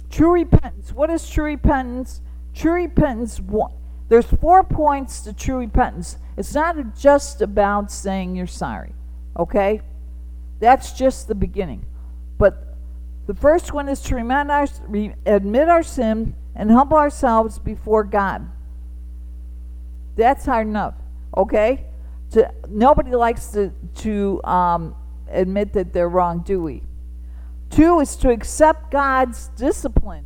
True 0.10 0.34
repentance. 0.34 0.92
What 0.94 1.12
is 1.12 1.30
true 1.30 1.46
repentance? 1.46 2.22
True 2.56 2.74
repentance, 2.74 3.40
there's 4.12 4.26
four 4.26 4.62
points 4.62 5.22
to 5.22 5.32
true 5.32 5.56
repentance. 5.56 6.18
It's 6.36 6.54
not 6.54 6.98
just 6.98 7.42
about 7.42 7.90
saying 7.90 8.36
you're 8.36 8.46
sorry, 8.46 8.92
okay? 9.40 9.80
That's 10.60 10.92
just 10.92 11.30
the 11.30 11.34
beginning. 11.34 11.86
But 12.38 12.76
the 13.26 13.34
first 13.34 13.72
one 13.72 13.88
is 13.88 14.02
to 14.02 14.18
our, 14.18 14.68
admit 15.26 15.70
our 15.70 15.82
sin 15.82 16.36
and 16.54 16.72
humble 16.72 16.98
ourselves 16.98 17.58
before 17.58 18.04
God. 18.04 18.50
That's 20.18 20.46
hard 20.46 20.68
enough, 20.68 20.96
okay? 21.38 21.86
To, 22.32 22.52
nobody 22.68 23.12
likes 23.12 23.48
to, 23.54 23.72
to 24.00 24.44
um, 24.44 24.94
admit 25.30 25.72
that 25.72 25.94
they're 25.94 26.10
wrong, 26.10 26.42
do 26.42 26.62
we? 26.62 26.84
Two 27.70 28.02
is 28.02 28.18
to 28.18 28.30
accept 28.30 28.92
God's 28.92 29.48
discipline. 29.56 30.26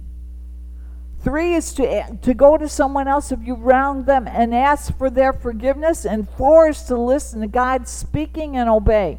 Three 1.26 1.56
is 1.56 1.74
to, 1.74 2.20
to 2.22 2.36
go 2.36 2.56
to 2.56 2.70
someone 2.70 3.08
else 3.08 3.32
if 3.32 3.40
you 3.42 3.56
wronged 3.56 4.06
them 4.06 4.28
and 4.28 4.54
ask 4.54 4.96
for 4.96 5.10
their 5.10 5.34
forgiveness. 5.34 6.06
And 6.06 6.30
four 6.30 6.70
is 6.70 6.84
to 6.84 6.96
listen 6.96 7.42
to 7.42 7.48
God 7.48 7.88
speaking 7.88 8.56
and 8.56 8.70
obey. 8.70 9.18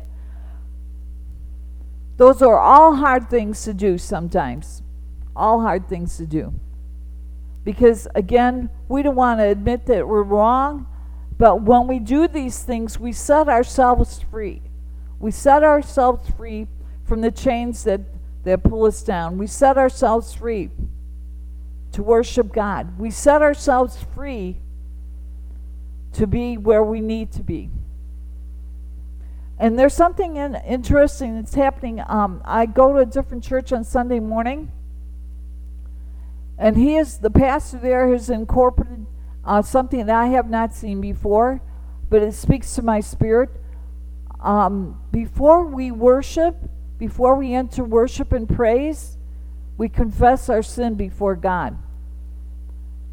Those 2.16 2.42
are 2.42 2.60
all 2.60 2.94
hard 2.94 3.28
things 3.28 3.64
to 3.64 3.74
do 3.74 3.98
sometimes. 3.98 4.84
All 5.34 5.62
hard 5.62 5.88
things 5.88 6.16
to 6.18 6.26
do. 6.26 6.54
Because, 7.64 8.06
again, 8.14 8.70
we 8.88 9.02
don't 9.02 9.16
want 9.16 9.40
to 9.40 9.48
admit 9.48 9.86
that 9.86 10.06
we're 10.06 10.22
wrong, 10.22 10.86
but 11.36 11.62
when 11.62 11.88
we 11.88 11.98
do 11.98 12.28
these 12.28 12.62
things, 12.62 13.00
we 13.00 13.12
set 13.12 13.48
ourselves 13.48 14.20
free. 14.30 14.62
We 15.18 15.32
set 15.32 15.64
ourselves 15.64 16.30
free 16.30 16.68
from 17.04 17.22
the 17.22 17.32
chains 17.32 17.82
that, 17.82 18.02
that 18.44 18.62
pull 18.62 18.86
us 18.86 19.02
down. 19.02 19.38
We 19.38 19.48
set 19.48 19.76
ourselves 19.76 20.32
free 20.32 20.70
to 21.96 22.02
worship 22.02 22.52
God. 22.52 22.98
We 22.98 23.10
set 23.10 23.40
ourselves 23.40 24.04
free 24.14 24.58
to 26.12 26.26
be 26.26 26.58
where 26.58 26.84
we 26.84 27.00
need 27.00 27.32
to 27.32 27.42
be. 27.42 27.70
And 29.58 29.78
there's 29.78 29.94
something 29.94 30.36
in, 30.36 30.56
interesting 30.56 31.36
that's 31.36 31.54
happening. 31.54 32.02
Um, 32.06 32.42
I 32.44 32.66
go 32.66 32.92
to 32.92 32.98
a 32.98 33.06
different 33.06 33.42
church 33.42 33.72
on 33.72 33.82
Sunday 33.82 34.20
morning, 34.20 34.70
and 36.58 36.76
he 36.76 36.96
is 36.96 37.16
the 37.16 37.30
pastor 37.30 37.78
there 37.78 38.12
has 38.12 38.28
incorporated 38.28 39.06
uh, 39.42 39.62
something 39.62 40.04
that 40.04 40.14
I 40.14 40.26
have 40.26 40.50
not 40.50 40.74
seen 40.74 41.00
before, 41.00 41.62
but 42.10 42.22
it 42.22 42.34
speaks 42.34 42.74
to 42.74 42.82
my 42.82 43.00
spirit. 43.00 43.48
Um, 44.40 45.00
before 45.10 45.64
we 45.64 45.90
worship, 45.90 46.56
before 46.98 47.36
we 47.36 47.54
enter 47.54 47.84
worship 47.84 48.32
and 48.32 48.46
praise, 48.46 49.16
we 49.78 49.88
confess 49.88 50.50
our 50.50 50.62
sin 50.62 50.94
before 50.94 51.36
God, 51.36 51.78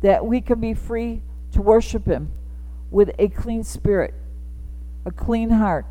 that 0.03 0.25
we 0.25 0.41
can 0.41 0.59
be 0.59 0.73
free 0.73 1.21
to 1.53 1.61
worship 1.61 2.05
Him 2.05 2.31
with 2.91 3.09
a 3.17 3.29
clean 3.29 3.63
spirit, 3.63 4.13
a 5.05 5.11
clean 5.11 5.49
heart. 5.49 5.85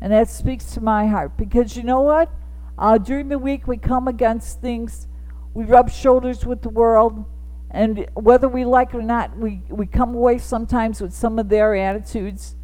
And 0.00 0.12
that 0.12 0.28
speaks 0.28 0.66
to 0.74 0.80
my 0.80 1.08
heart 1.08 1.36
because 1.36 1.76
you 1.76 1.82
know 1.82 2.02
what? 2.02 2.30
Uh, 2.78 2.98
during 2.98 3.28
the 3.28 3.38
week, 3.38 3.66
we 3.66 3.76
come 3.76 4.06
against 4.06 4.60
things, 4.60 5.08
we 5.52 5.64
rub 5.64 5.90
shoulders 5.90 6.46
with 6.46 6.62
the 6.62 6.68
world, 6.68 7.24
and 7.70 8.06
whether 8.14 8.48
we 8.48 8.64
like 8.64 8.94
it 8.94 8.98
or 8.98 9.02
not, 9.02 9.36
we, 9.36 9.62
we 9.68 9.86
come 9.86 10.14
away 10.14 10.38
sometimes 10.38 11.00
with 11.00 11.12
some 11.12 11.38
of 11.38 11.48
their 11.48 11.74
attitudes. 11.74 12.54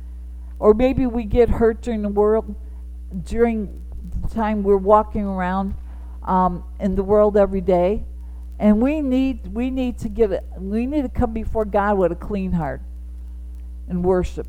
Or 0.59 0.73
maybe 0.73 1.07
we 1.07 1.25
get 1.25 1.49
hurt 1.49 1.83
during 1.83 2.03
the 2.03 2.09
world, 2.09 2.55
during 3.25 3.83
the 4.23 4.29
time 4.29 4.63
we're 4.63 4.77
walking 4.77 5.25
around 5.25 5.75
um, 6.23 6.65
in 6.79 6.95
the 6.95 7.03
world 7.03 7.37
every 7.37 7.61
day. 7.61 8.05
And 8.59 8.81
we 8.81 9.01
need 9.01 9.49
we 9.53 9.71
need 9.71 9.99
to 9.99 10.09
get 10.09 10.31
it 10.31 10.45
we 10.57 10.87
need 10.87 11.03
to 11.03 11.09
come 11.09 11.33
before 11.33 11.65
God 11.65 11.99
with 11.99 12.13
a 12.13 12.17
clean 12.17 12.53
heart 12.53 12.81
and 13.89 14.05
worship. 14.05 14.47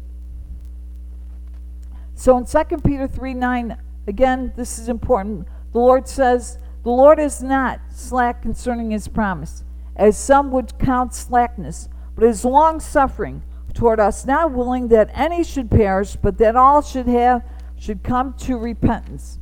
So 2.14 2.38
in 2.38 2.46
2 2.46 2.78
Peter 2.78 3.08
3 3.08 3.34
9, 3.34 3.78
again, 4.08 4.54
this 4.56 4.80
is 4.80 4.90
important. 4.90 5.48
The 5.74 5.80
Lord 5.80 6.08
says, 6.08 6.58
The 6.84 6.90
Lord 6.90 7.20
is 7.20 7.44
not 7.44 7.82
slack 7.90 8.42
concerning 8.42 8.92
his 8.92 9.08
promise, 9.08 9.64
as 9.96 10.18
some 10.18 10.52
would 10.52 10.80
count 10.80 11.14
slackness, 11.14 11.90
but 12.16 12.24
is 12.24 12.46
long 12.46 12.80
suffering 12.80 13.44
toward 13.74 14.00
us, 14.00 14.26
not 14.26 14.54
willing 14.54 14.88
that 14.88 15.10
any 15.14 15.44
should 15.44 15.70
perish, 15.70 16.16
but 16.16 16.38
that 16.38 16.56
all 16.56 16.82
should 16.82 17.08
have 17.08 17.44
should 17.78 18.04
come 18.04 18.34
to 18.34 18.58
repentance. 18.58 19.38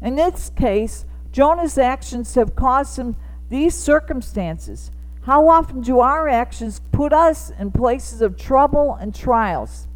In 0.00 0.14
this 0.14 0.50
case, 0.50 1.04
Jonah's 1.32 1.76
actions 1.76 2.34
have 2.36 2.54
caused 2.54 2.96
him 2.98 3.16
these 3.52 3.74
circumstances. 3.76 4.90
How 5.22 5.48
often 5.48 5.82
do 5.82 6.00
our 6.00 6.28
actions 6.28 6.80
put 6.90 7.12
us 7.12 7.50
in 7.50 7.70
places 7.70 8.20
of 8.20 8.36
trouble 8.36 8.96
and 9.00 9.14
trials? 9.14 9.86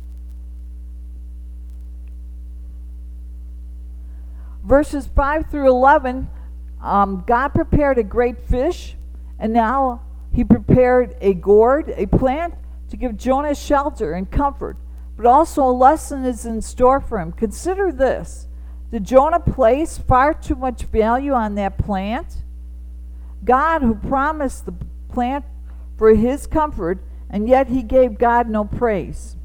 verses 4.66 5.06
5 5.06 5.46
through 5.48 5.68
11, 5.68 6.28
um, 6.82 7.22
God 7.26 7.48
prepared 7.48 7.98
a 7.98 8.02
great 8.02 8.40
fish, 8.40 8.96
and 9.38 9.52
now 9.52 10.02
he 10.32 10.44
prepared 10.44 11.16
a 11.20 11.34
gourd, 11.34 11.94
a 11.96 12.06
plant, 12.06 12.54
to 12.90 12.96
give 12.96 13.16
Jonah 13.16 13.54
shelter 13.54 14.12
and 14.12 14.30
comfort. 14.30 14.76
But 15.16 15.26
also 15.26 15.62
a 15.62 15.72
lesson 15.72 16.24
is 16.24 16.44
in 16.44 16.60
store 16.60 17.00
for 17.00 17.18
him. 17.18 17.32
Consider 17.32 17.90
this 17.90 18.48
Did 18.90 19.04
Jonah 19.04 19.40
place 19.40 19.96
far 19.96 20.34
too 20.34 20.56
much 20.56 20.82
value 20.82 21.32
on 21.32 21.54
that 21.54 21.78
plant? 21.78 22.42
God, 23.46 23.80
who 23.80 23.94
promised 23.94 24.66
the 24.66 24.74
plant 25.08 25.44
for 25.96 26.14
his 26.14 26.46
comfort, 26.46 26.98
and 27.30 27.48
yet 27.48 27.68
he 27.68 27.82
gave 27.82 28.18
God 28.18 28.50
no 28.50 28.64
praise. 28.64 29.36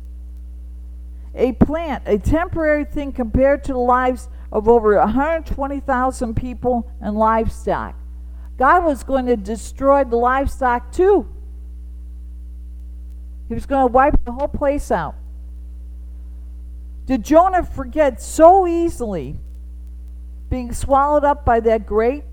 A 1.34 1.54
plant, 1.54 2.04
a 2.06 2.18
temporary 2.18 2.84
thing 2.84 3.14
compared 3.14 3.64
to 3.64 3.74
the 3.74 3.80
lives 3.80 4.28
of 4.52 4.68
over 4.68 4.98
120,000 4.98 6.36
people 6.36 6.92
and 7.00 7.16
livestock. 7.16 7.96
God 8.58 8.84
was 8.84 9.04
going 9.04 9.28
to 9.28 9.38
destroy 9.38 10.04
the 10.04 10.18
livestock 10.18 10.92
too. 10.92 11.28
He 13.48 13.54
was 13.54 13.66
going 13.66 13.88
to 13.88 13.92
wipe 13.92 14.16
the 14.26 14.34
whole 14.34 14.48
place 14.48 14.92
out. 14.92 15.16
Did 17.06 17.24
Jonah 17.24 17.64
forget 17.64 18.22
so 18.22 18.68
easily 18.68 19.40
being 20.50 20.74
swallowed 20.74 21.24
up 21.24 21.46
by 21.46 21.60
that 21.62 21.86
great 21.86 22.24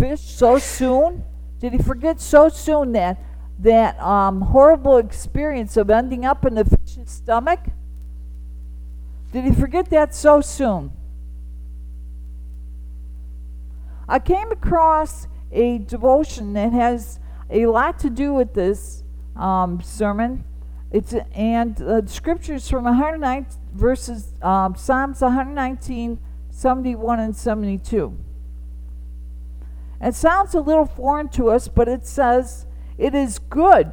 fish 0.00 0.20
so 0.20 0.58
soon? 0.58 1.24
Did 1.60 1.74
he 1.74 1.78
forget 1.78 2.20
so 2.20 2.48
soon 2.48 2.92
that 2.92 3.22
that 3.58 4.00
um, 4.00 4.40
horrible 4.40 4.96
experience 4.96 5.76
of 5.76 5.90
ending 5.90 6.24
up 6.24 6.46
in 6.46 6.54
the 6.54 6.64
fish's 6.64 7.10
stomach? 7.10 7.60
Did 9.32 9.44
he 9.44 9.52
forget 9.52 9.90
that 9.90 10.14
so 10.14 10.40
soon? 10.40 10.92
I 14.08 14.18
came 14.18 14.50
across 14.50 15.28
a 15.52 15.78
devotion 15.78 16.54
that 16.54 16.72
has 16.72 17.20
a 17.50 17.66
lot 17.66 17.98
to 18.00 18.10
do 18.10 18.32
with 18.32 18.54
this 18.54 19.04
um, 19.36 19.80
sermon. 19.82 20.44
It's 20.90 21.14
and 21.34 21.80
uh, 21.82 22.06
scriptures 22.06 22.68
from 22.68 22.84
109 22.84 23.46
verses 23.74 24.34
um, 24.42 24.74
Psalms 24.74 25.20
119, 25.20 26.18
71, 26.50 27.20
and 27.20 27.36
72. 27.36 28.18
It 30.00 30.14
sounds 30.14 30.54
a 30.54 30.60
little 30.60 30.86
foreign 30.86 31.28
to 31.30 31.50
us, 31.50 31.68
but 31.68 31.88
it 31.88 32.06
says, 32.06 32.66
It 32.96 33.14
is 33.14 33.38
good. 33.38 33.92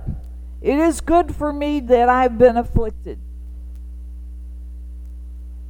It 0.61 0.79
is 0.79 1.01
good 1.01 1.35
for 1.35 1.51
me 1.51 1.79
that 1.81 2.09
I've 2.09 2.37
been 2.37 2.57
afflicted. 2.57 3.19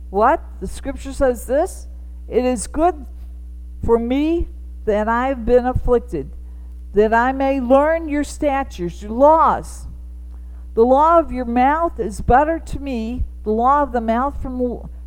What? 0.10 0.42
The 0.62 0.68
scripture 0.68 1.12
says 1.12 1.46
this? 1.46 1.88
It 2.28 2.46
is 2.46 2.68
good 2.68 3.06
for 3.84 4.00
me 4.00 4.48
that 4.86 5.08
I've 5.08 5.46
been 5.46 5.66
afflicted, 5.66 6.32
that 6.94 7.14
I 7.14 7.32
may 7.32 7.60
learn 7.60 8.08
your 8.08 8.24
statutes, 8.24 9.02
your 9.02 9.12
laws. 9.12 9.88
The 10.76 10.86
law 10.86 11.20
of 11.20 11.32
your 11.32 11.46
mouth 11.46 12.00
is 12.00 12.22
better 12.22 12.60
to 12.60 12.80
me, 12.80 13.26
the 13.44 13.52
law 13.52 13.82
of 13.82 13.92
the 13.92 14.02
mouth 14.02 14.42
from, 14.42 14.60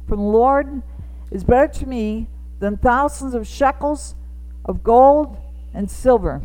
from 0.07 0.19
the 0.19 0.25
Lord 0.25 0.83
is 1.31 1.45
better 1.45 1.69
to 1.79 1.87
me 1.87 2.29
than 2.59 2.77
thousands 2.77 3.35
of 3.35 3.47
shekels 3.47 4.15
of 4.65 4.83
gold 4.83 5.37
and 5.73 5.91
silver. 5.91 6.43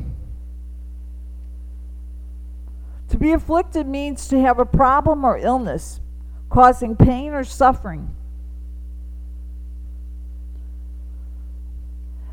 To 3.10 3.18
be 3.18 3.32
afflicted 3.32 3.88
means 3.88 4.28
to 4.30 4.42
have 4.42 4.60
a 4.60 4.66
problem 4.66 5.24
or 5.24 5.38
illness 5.38 6.00
causing 6.50 6.96
pain 6.96 7.34
or 7.34 7.44
suffering. 7.44 8.16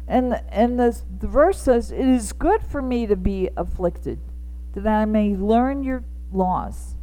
And, 0.07 0.41
and 0.51 0.79
the, 0.79 1.01
the 1.21 1.27
verse 1.27 1.59
says, 1.59 1.91
It 1.91 2.07
is 2.07 2.33
good 2.33 2.63
for 2.63 2.83
me 2.83 3.07
to 3.07 3.17
be 3.17 3.49
afflicted, 3.57 4.19
that 4.75 4.87
I 4.87 5.05
may 5.05 5.35
learn 5.35 5.85
your 5.85 6.05
laws. 6.33 6.97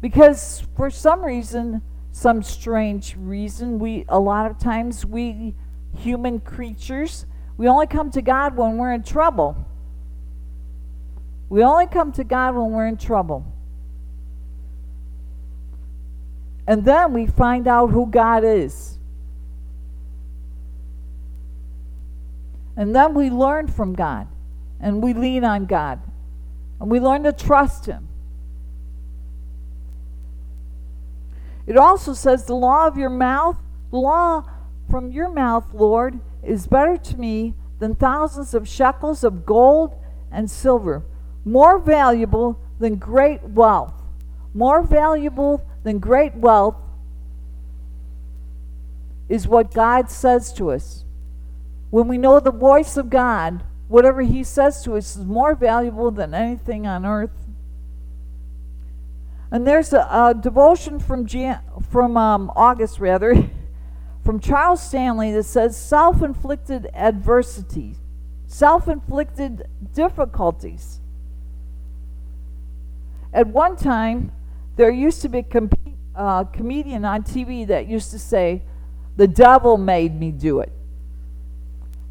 Because 0.00 0.66
for 0.76 0.90
some 0.90 1.24
reason, 1.24 1.82
some 2.12 2.42
strange 2.42 3.16
reason, 3.16 3.78
we 3.78 4.04
a 4.08 4.20
lot 4.20 4.50
of 4.50 4.58
times 4.58 5.06
we 5.06 5.54
human 5.96 6.40
creatures 6.40 7.26
we 7.56 7.68
only 7.68 7.86
come 7.86 8.10
to 8.12 8.22
God 8.22 8.56
when 8.56 8.78
we're 8.78 8.92
in 8.92 9.02
trouble. 9.02 9.66
We 11.48 11.62
only 11.62 11.86
come 11.86 12.12
to 12.12 12.24
God 12.24 12.54
when 12.54 12.70
we're 12.70 12.86
in 12.86 12.96
trouble. 12.96 13.44
And 16.66 16.84
then 16.84 17.12
we 17.12 17.26
find 17.26 17.68
out 17.68 17.90
who 17.90 18.06
God 18.06 18.44
is. 18.44 18.98
And 22.76 22.94
then 22.94 23.14
we 23.14 23.30
learn 23.30 23.68
from 23.68 23.94
God. 23.94 24.28
And 24.80 25.02
we 25.02 25.12
lean 25.12 25.44
on 25.44 25.66
God. 25.66 26.00
And 26.80 26.90
we 26.90 27.00
learn 27.00 27.24
to 27.24 27.32
trust 27.32 27.86
Him. 27.86 28.08
It 31.66 31.76
also 31.76 32.14
says, 32.14 32.46
The 32.46 32.54
law 32.54 32.86
of 32.86 32.96
your 32.96 33.10
mouth, 33.10 33.56
law 33.90 34.44
from 34.92 35.10
your 35.10 35.30
mouth, 35.30 35.72
Lord, 35.72 36.20
is 36.42 36.66
better 36.66 36.98
to 36.98 37.16
me 37.16 37.54
than 37.78 37.94
thousands 37.94 38.52
of 38.52 38.68
shekels 38.68 39.24
of 39.24 39.46
gold 39.46 39.94
and 40.30 40.50
silver, 40.50 41.02
more 41.46 41.78
valuable 41.78 42.60
than 42.78 42.96
great 42.96 43.42
wealth. 43.42 43.94
More 44.52 44.82
valuable 44.82 45.66
than 45.82 45.98
great 45.98 46.34
wealth 46.34 46.76
is 49.30 49.48
what 49.48 49.72
God 49.72 50.10
says 50.10 50.52
to 50.52 50.70
us. 50.72 51.06
When 51.88 52.06
we 52.06 52.18
know 52.18 52.38
the 52.38 52.52
voice 52.52 52.98
of 52.98 53.08
God, 53.08 53.62
whatever 53.88 54.20
He 54.20 54.44
says 54.44 54.84
to 54.84 54.98
us 54.98 55.16
is 55.16 55.24
more 55.24 55.54
valuable 55.54 56.10
than 56.10 56.34
anything 56.34 56.86
on 56.86 57.06
earth. 57.06 57.30
And 59.50 59.66
there's 59.66 59.94
a, 59.94 60.06
a 60.10 60.34
devotion 60.38 61.00
from 61.00 61.24
Jan, 61.24 61.60
from 61.88 62.18
um, 62.18 62.52
August 62.54 63.00
rather. 63.00 63.48
from 64.24 64.38
Charles 64.38 64.82
Stanley 64.82 65.32
that 65.32 65.44
says 65.44 65.76
self 65.76 66.22
inflicted 66.22 66.88
adversity, 66.94 67.96
self 68.46 68.88
inflicted 68.88 69.66
difficulties. 69.94 71.00
At 73.32 73.48
one 73.48 73.76
time, 73.76 74.32
there 74.76 74.90
used 74.90 75.22
to 75.22 75.28
be 75.28 75.38
a 75.38 75.42
com- 75.42 75.70
uh, 76.14 76.44
comedian 76.44 77.04
on 77.04 77.22
TV 77.22 77.66
that 77.66 77.86
used 77.86 78.10
to 78.10 78.18
say, 78.18 78.62
The 79.16 79.26
devil 79.26 79.76
made 79.76 80.18
me 80.18 80.30
do 80.30 80.60
it. 80.60 80.72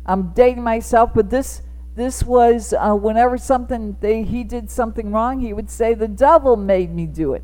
I'm 0.05 0.33
dating 0.33 0.63
myself, 0.63 1.11
but 1.13 1.29
this. 1.29 1.61
This 1.93 2.23
was 2.23 2.73
uh, 2.73 2.93
whenever 2.93 3.37
something 3.37 3.97
they, 3.99 4.23
he 4.23 4.45
did 4.45 4.71
something 4.71 5.11
wrong, 5.11 5.41
he 5.41 5.51
would 5.51 5.69
say, 5.69 5.93
The 5.93 6.07
devil 6.07 6.55
made 6.55 6.89
me 6.89 7.05
do 7.05 7.33
it. 7.33 7.43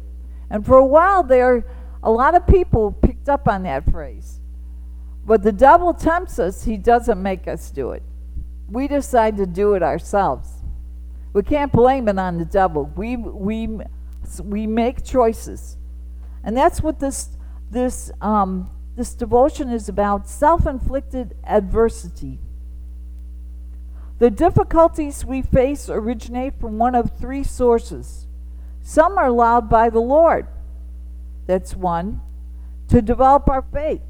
And 0.50 0.66
for 0.66 0.78
a 0.78 0.86
while 0.86 1.22
there, 1.22 1.66
a 2.02 2.10
lot 2.10 2.34
of 2.34 2.48
people 2.48 2.94
picked 2.94 3.28
up 3.28 3.50
on 3.50 3.64
that 3.64 3.92
phrase. 3.92 4.37
But 5.28 5.44
the 5.44 5.52
devil 5.52 5.94
tempts 5.94 6.40
us, 6.40 6.64
he 6.64 6.78
doesn't 6.78 7.22
make 7.22 7.50
us 7.50 7.70
do 7.70 7.92
it. 7.92 8.02
We 8.70 8.88
decide 8.88 9.36
to 9.38 9.46
do 9.46 9.74
it 9.74 9.84
ourselves. 9.84 10.50
We 11.34 11.44
can't 11.44 11.72
blame 11.72 12.08
it 12.08 12.18
on 12.18 12.38
the 12.38 12.46
devil. 12.46 12.90
We, 12.96 13.18
we, 13.18 13.78
we 14.42 14.68
make 14.68 15.04
choices. 15.04 15.78
And 16.46 16.56
that's 16.56 16.82
what 16.82 17.00
this, 17.00 17.38
this, 17.70 18.10
um, 18.22 18.72
this 18.96 19.14
devotion 19.14 19.70
is 19.70 19.90
about 19.90 20.30
self 20.30 20.66
inflicted 20.66 21.36
adversity. 21.44 22.40
The 24.20 24.32
difficulties 24.32 25.26
we 25.26 25.42
face 25.42 25.90
originate 25.90 26.58
from 26.60 26.78
one 26.78 26.96
of 26.96 27.20
three 27.20 27.44
sources. 27.44 28.28
Some 28.82 29.18
are 29.18 29.28
allowed 29.28 29.70
by 29.70 29.90
the 29.90 30.00
Lord. 30.00 30.48
That's 31.48 31.76
one. 31.76 32.22
To 32.88 33.02
develop 33.02 33.50
our 33.50 33.66
faith. 33.74 34.02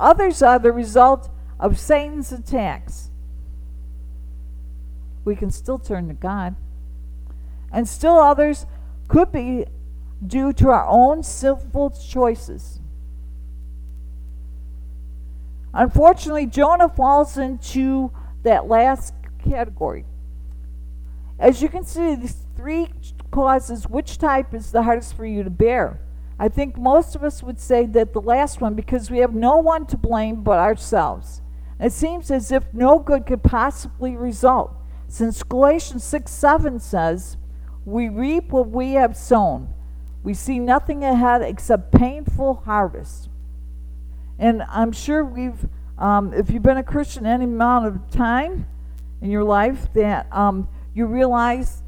Others 0.00 0.42
are 0.42 0.58
the 0.58 0.72
result 0.72 1.28
of 1.60 1.78
Satan's 1.78 2.32
attacks. 2.32 3.10
We 5.26 5.36
can 5.36 5.50
still 5.50 5.78
turn 5.78 6.08
to 6.08 6.14
God. 6.14 6.56
And 7.70 7.86
still 7.86 8.18
others 8.18 8.64
could 9.08 9.30
be 9.30 9.66
due 10.26 10.54
to 10.54 10.70
our 10.70 10.86
own 10.88 11.22
sinful 11.22 11.90
choices. 11.90 12.80
Unfortunately, 15.74 16.46
Jonah 16.46 16.88
falls 16.88 17.36
into 17.36 18.10
that 18.42 18.66
last 18.66 19.12
category. 19.46 20.06
As 21.38 21.60
you 21.60 21.68
can 21.68 21.84
see, 21.84 22.14
these 22.14 22.36
three 22.56 22.88
causes, 23.30 23.86
which 23.86 24.16
type 24.16 24.54
is 24.54 24.72
the 24.72 24.82
hardest 24.82 25.14
for 25.14 25.26
you 25.26 25.42
to 25.42 25.50
bear? 25.50 26.00
I 26.40 26.48
think 26.48 26.78
most 26.78 27.14
of 27.14 27.22
us 27.22 27.42
would 27.42 27.60
say 27.60 27.84
that 27.84 28.14
the 28.14 28.20
last 28.22 28.62
one 28.62 28.72
because 28.72 29.10
we 29.10 29.18
have 29.18 29.34
no 29.34 29.58
one 29.58 29.84
to 29.88 29.98
blame 29.98 30.42
but 30.42 30.58
ourselves. 30.58 31.42
It 31.78 31.92
seems 31.92 32.30
as 32.30 32.50
if 32.50 32.64
no 32.72 32.98
good 32.98 33.26
could 33.26 33.42
possibly 33.42 34.16
result, 34.16 34.72
since 35.06 35.42
Galatians 35.42 36.02
6 36.02 36.32
7 36.32 36.80
says, 36.80 37.36
We 37.84 38.08
reap 38.08 38.52
what 38.52 38.70
we 38.70 38.92
have 38.92 39.18
sown. 39.18 39.74
We 40.22 40.32
see 40.32 40.58
nothing 40.58 41.04
ahead 41.04 41.42
except 41.42 41.92
painful 41.92 42.62
harvest. 42.64 43.28
And 44.38 44.62
I'm 44.62 44.92
sure 44.92 45.22
we've, 45.22 45.68
um, 45.98 46.32
if 46.32 46.48
you've 46.48 46.62
been 46.62 46.78
a 46.78 46.82
Christian 46.82 47.26
any 47.26 47.44
amount 47.44 47.84
of 47.86 48.10
time 48.10 48.66
in 49.20 49.30
your 49.30 49.44
life, 49.44 49.92
that 49.92 50.26
um, 50.32 50.68
you 50.94 51.04
realize 51.04 51.82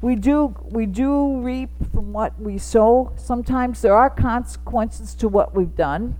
we 0.00 0.14
do 0.14 0.54
we 0.62 0.86
do 0.86 1.40
reap 1.40 1.70
from 1.92 2.12
what 2.12 2.40
we 2.40 2.58
sow. 2.58 3.12
Sometimes 3.16 3.82
there 3.82 3.94
are 3.94 4.08
consequences 4.08 5.14
to 5.16 5.28
what 5.28 5.54
we've 5.54 5.74
done. 5.74 6.16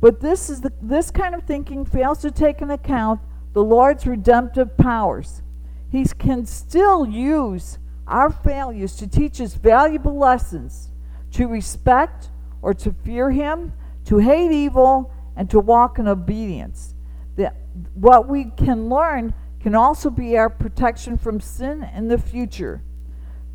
But 0.00 0.20
this 0.20 0.48
is 0.48 0.60
the 0.60 0.72
this 0.80 1.10
kind 1.10 1.34
of 1.34 1.42
thinking 1.42 1.84
fails 1.84 2.20
to 2.20 2.30
take 2.30 2.62
into 2.62 2.74
account 2.74 3.20
the 3.52 3.62
Lord's 3.62 4.06
redemptive 4.06 4.76
powers. 4.76 5.42
He 5.90 6.04
can 6.04 6.46
still 6.46 7.04
use 7.04 7.78
our 8.06 8.30
failures 8.30 8.94
to 8.96 9.08
teach 9.08 9.40
us 9.40 9.54
valuable 9.54 10.16
lessons 10.16 10.90
to 11.32 11.48
respect 11.48 12.28
or 12.62 12.74
to 12.74 12.92
fear 12.92 13.30
Him, 13.30 13.72
to 14.04 14.18
hate 14.18 14.52
evil, 14.52 15.12
and 15.36 15.50
to 15.50 15.58
walk 15.58 15.98
in 15.98 16.06
obedience. 16.06 16.94
That 17.36 17.56
what 17.94 18.28
we 18.28 18.44
can 18.56 18.88
learn 18.88 19.34
can 19.62 19.74
also 19.74 20.10
be 20.10 20.36
our 20.36 20.50
protection 20.50 21.18
from 21.18 21.40
sin 21.40 21.88
in 21.94 22.08
the 22.08 22.18
future. 22.18 22.82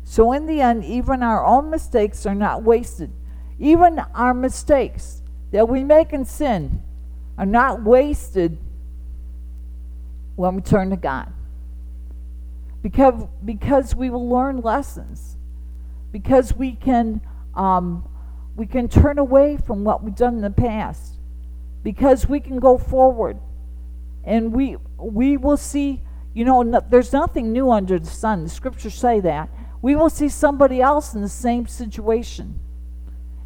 So, 0.04 0.32
in 0.32 0.46
the 0.46 0.60
end, 0.60 0.84
even 0.84 1.22
our 1.22 1.44
own 1.44 1.68
mistakes 1.68 2.26
are 2.26 2.34
not 2.34 2.62
wasted. 2.62 3.12
Even 3.58 3.98
our 4.14 4.34
mistakes 4.34 5.22
that 5.50 5.68
we 5.68 5.82
make 5.82 6.12
in 6.12 6.24
sin 6.24 6.82
are 7.36 7.46
not 7.46 7.82
wasted 7.82 8.58
when 10.36 10.54
we 10.54 10.62
turn 10.62 10.90
to 10.90 10.96
God. 10.96 11.32
Because, 12.82 13.26
because 13.44 13.96
we 13.96 14.10
will 14.10 14.28
learn 14.28 14.60
lessons. 14.60 15.36
Because 16.12 16.54
we 16.54 16.72
can, 16.72 17.20
um, 17.54 18.08
we 18.54 18.66
can 18.66 18.88
turn 18.88 19.18
away 19.18 19.56
from 19.56 19.82
what 19.82 20.04
we've 20.04 20.14
done 20.14 20.36
in 20.36 20.42
the 20.42 20.50
past. 20.50 21.14
Because 21.82 22.28
we 22.28 22.38
can 22.38 22.60
go 22.60 22.78
forward. 22.78 23.38
And 24.26 24.52
we, 24.52 24.76
we 24.98 25.36
will 25.36 25.56
see, 25.56 26.02
you 26.34 26.44
know, 26.44 26.62
no, 26.62 26.82
there's 26.90 27.12
nothing 27.12 27.52
new 27.52 27.70
under 27.70 27.98
the 27.98 28.10
sun. 28.10 28.42
The 28.42 28.50
scriptures 28.50 28.94
say 28.94 29.20
that. 29.20 29.48
We 29.80 29.94
will 29.94 30.10
see 30.10 30.28
somebody 30.28 30.82
else 30.82 31.14
in 31.14 31.22
the 31.22 31.28
same 31.28 31.66
situation. 31.66 32.58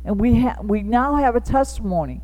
And 0.05 0.19
we, 0.19 0.41
ha- 0.41 0.57
we 0.63 0.83
now 0.83 1.17
have 1.17 1.37
a 1.37 1.41
testimony. 1.41 2.23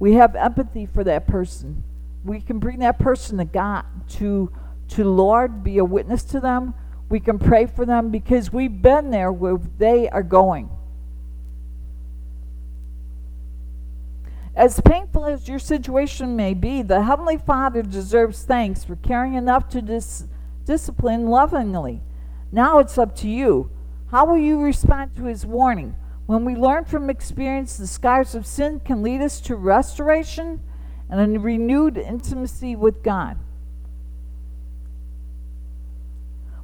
We 0.00 0.14
have 0.14 0.34
empathy 0.34 0.86
for 0.86 1.04
that 1.04 1.28
person. 1.28 1.84
We 2.24 2.40
can 2.40 2.58
bring 2.58 2.80
that 2.80 2.98
person 2.98 3.38
to 3.38 3.44
God, 3.44 3.84
to, 4.10 4.50
to 4.88 5.04
Lord, 5.04 5.62
be 5.62 5.78
a 5.78 5.84
witness 5.84 6.24
to 6.24 6.40
them. 6.40 6.74
We 7.08 7.20
can 7.20 7.38
pray 7.38 7.66
for 7.66 7.86
them 7.86 8.10
because 8.10 8.52
we've 8.52 8.82
been 8.82 9.10
there 9.10 9.30
where 9.30 9.58
they 9.78 10.08
are 10.08 10.22
going. 10.22 10.68
As 14.56 14.80
painful 14.80 15.24
as 15.24 15.48
your 15.48 15.58
situation 15.58 16.36
may 16.36 16.54
be, 16.54 16.82
the 16.82 17.02
Heavenly 17.02 17.38
Father 17.38 17.82
deserves 17.82 18.44
thanks 18.44 18.84
for 18.84 18.94
caring 18.94 19.34
enough 19.34 19.68
to 19.70 19.82
dis- 19.82 20.26
discipline 20.64 21.26
lovingly. 21.26 22.02
Now 22.52 22.78
it's 22.78 22.96
up 22.96 23.16
to 23.16 23.28
you. 23.28 23.70
How 24.12 24.24
will 24.24 24.38
you 24.38 24.60
respond 24.60 25.16
to 25.16 25.24
His 25.24 25.44
warning? 25.44 25.96
When 26.26 26.44
we 26.44 26.54
learn 26.54 26.84
from 26.84 27.10
experience, 27.10 27.76
the 27.76 27.86
scars 27.88 28.34
of 28.36 28.46
sin 28.46 28.80
can 28.80 29.02
lead 29.02 29.20
us 29.20 29.40
to 29.42 29.56
restoration 29.56 30.60
and 31.10 31.36
a 31.36 31.40
renewed 31.40 31.98
intimacy 31.98 32.76
with 32.76 33.02
God. 33.02 33.38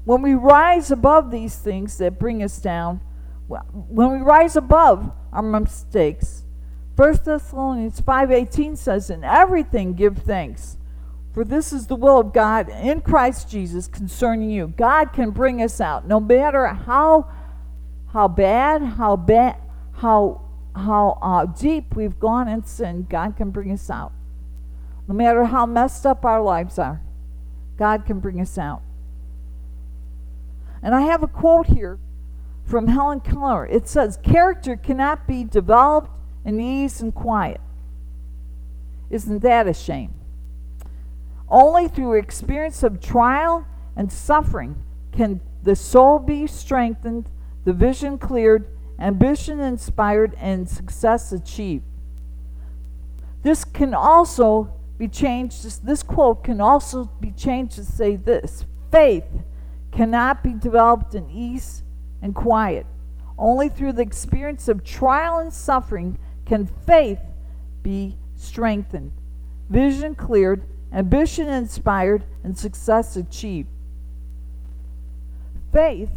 When 0.04 0.22
we 0.22 0.34
rise 0.34 0.90
above 0.90 1.30
these 1.30 1.56
things 1.56 1.98
that 1.98 2.18
bring 2.18 2.42
us 2.42 2.58
down, 2.58 3.00
when 3.48 4.12
we 4.12 4.18
rise 4.18 4.56
above 4.56 5.12
our 5.32 5.42
mistakes, 5.42 6.44
1 7.00 7.24
Thessalonians 7.24 7.98
5:18 7.98 8.76
says, 8.76 9.08
"In 9.08 9.24
everything 9.24 9.94
give 9.94 10.18
thanks, 10.18 10.76
for 11.32 11.44
this 11.44 11.72
is 11.72 11.86
the 11.86 11.96
will 11.96 12.18
of 12.18 12.34
God 12.34 12.68
in 12.68 13.00
Christ 13.00 13.48
Jesus 13.48 13.88
concerning 13.88 14.50
you." 14.50 14.66
God 14.76 15.14
can 15.14 15.30
bring 15.30 15.62
us 15.62 15.80
out 15.80 16.06
no 16.06 16.20
matter 16.20 16.66
how 16.66 17.24
how 18.08 18.28
bad, 18.28 18.82
how 18.82 19.16
bad, 19.16 19.56
how 19.92 20.42
how 20.76 21.16
uh, 21.22 21.46
deep 21.46 21.96
we've 21.96 22.20
gone 22.20 22.48
in 22.48 22.64
sin. 22.64 23.06
God 23.08 23.34
can 23.34 23.50
bring 23.50 23.72
us 23.72 23.88
out. 23.88 24.12
No 25.08 25.14
matter 25.14 25.44
how 25.44 25.64
messed 25.64 26.04
up 26.04 26.26
our 26.26 26.42
lives 26.42 26.78
are, 26.78 27.00
God 27.78 28.04
can 28.04 28.20
bring 28.20 28.38
us 28.38 28.58
out. 28.58 28.82
And 30.82 30.94
I 30.94 31.00
have 31.00 31.22
a 31.22 31.28
quote 31.28 31.68
here 31.68 31.98
from 32.62 32.88
Helen 32.88 33.20
Keller. 33.20 33.66
It 33.66 33.88
says, 33.88 34.18
Character 34.18 34.76
cannot 34.76 35.26
be 35.26 35.44
developed 35.44 36.10
in 36.44 36.60
ease 36.60 37.00
and 37.00 37.14
quiet. 37.14 37.60
Isn't 39.10 39.42
that 39.42 39.66
a 39.66 39.74
shame? 39.74 40.14
Only 41.48 41.88
through 41.88 42.14
experience 42.14 42.82
of 42.82 43.00
trial 43.00 43.66
and 43.96 44.12
suffering 44.12 44.82
can 45.12 45.40
the 45.62 45.76
soul 45.76 46.18
be 46.18 46.46
strengthened, 46.46 47.28
the 47.64 47.72
vision 47.72 48.18
cleared, 48.18 48.68
ambition 48.98 49.60
inspired, 49.60 50.34
and 50.38 50.68
success 50.68 51.32
achieved. 51.32 51.84
This 53.42 53.64
can 53.64 53.94
also 53.94 54.72
be 54.96 55.08
changed. 55.08 55.84
This 55.84 56.02
quote 56.02 56.44
can 56.44 56.60
also 56.60 57.10
be 57.20 57.32
changed 57.32 57.76
to 57.76 57.84
say 57.84 58.16
this 58.16 58.64
faith 58.90 59.24
cannot 59.90 60.42
be 60.42 60.52
developed 60.52 61.14
in 61.14 61.30
ease 61.30 61.82
and 62.22 62.34
quiet. 62.34 62.86
Only 63.38 63.68
through 63.68 63.94
the 63.94 64.02
experience 64.02 64.68
of 64.68 64.84
trial 64.84 65.38
and 65.38 65.52
suffering 65.52 66.18
can 66.50 66.66
faith 66.84 67.20
be 67.84 68.16
strengthened, 68.34 69.12
vision 69.68 70.16
cleared, 70.16 70.64
ambition 70.92 71.48
inspired, 71.48 72.24
and 72.42 72.58
success 72.58 73.14
achieved. 73.14 73.68
Faith 75.72 76.10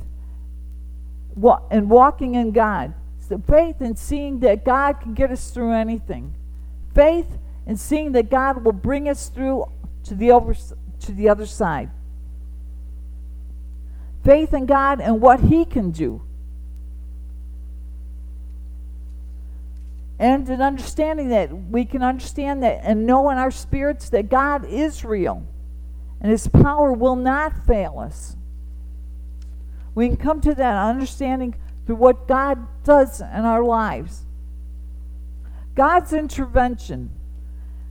and 1.69 1.87
walking 1.87 2.33
in 2.33 2.51
God. 2.51 2.95
So 3.19 3.37
faith 3.47 3.79
in 3.79 3.95
seeing 3.95 4.39
that 4.39 4.65
God 4.65 4.93
can 5.01 5.13
get 5.13 5.29
us 5.29 5.51
through 5.51 5.71
anything. 5.71 6.33
Faith 6.95 7.37
in 7.67 7.77
seeing 7.77 8.13
that 8.13 8.31
God 8.31 8.65
will 8.65 8.71
bring 8.71 9.07
us 9.07 9.29
through 9.29 9.69
to 10.05 10.15
the 10.15 10.31
over, 10.31 10.55
to 11.01 11.11
the 11.11 11.29
other 11.29 11.45
side. 11.45 11.91
Faith 14.23 14.51
in 14.51 14.65
God 14.65 14.99
and 14.99 15.21
what 15.21 15.41
He 15.41 15.63
can 15.63 15.91
do. 15.91 16.23
And 20.23 20.47
an 20.47 20.61
understanding 20.61 21.27
that 21.27 21.51
we 21.51 21.83
can 21.83 22.01
understand 22.01 22.63
that 22.63 22.79
and 22.81 23.05
know 23.05 23.29
in 23.29 23.37
our 23.37 23.51
spirits 23.51 24.07
that 24.07 24.29
God 24.29 24.63
is 24.63 25.03
real 25.03 25.45
and 26.21 26.31
His 26.31 26.47
power 26.47 26.93
will 26.93 27.17
not 27.17 27.65
fail 27.67 27.99
us. 27.99 28.37
We 29.93 30.07
can 30.07 30.15
come 30.15 30.39
to 30.39 30.55
that 30.55 30.77
understanding 30.77 31.55
through 31.85 31.97
what 31.97 32.25
God 32.25 32.57
does 32.85 33.19
in 33.19 33.27
our 33.27 33.65
lives. 33.65 34.21
God's 35.75 36.13
intervention. 36.13 37.11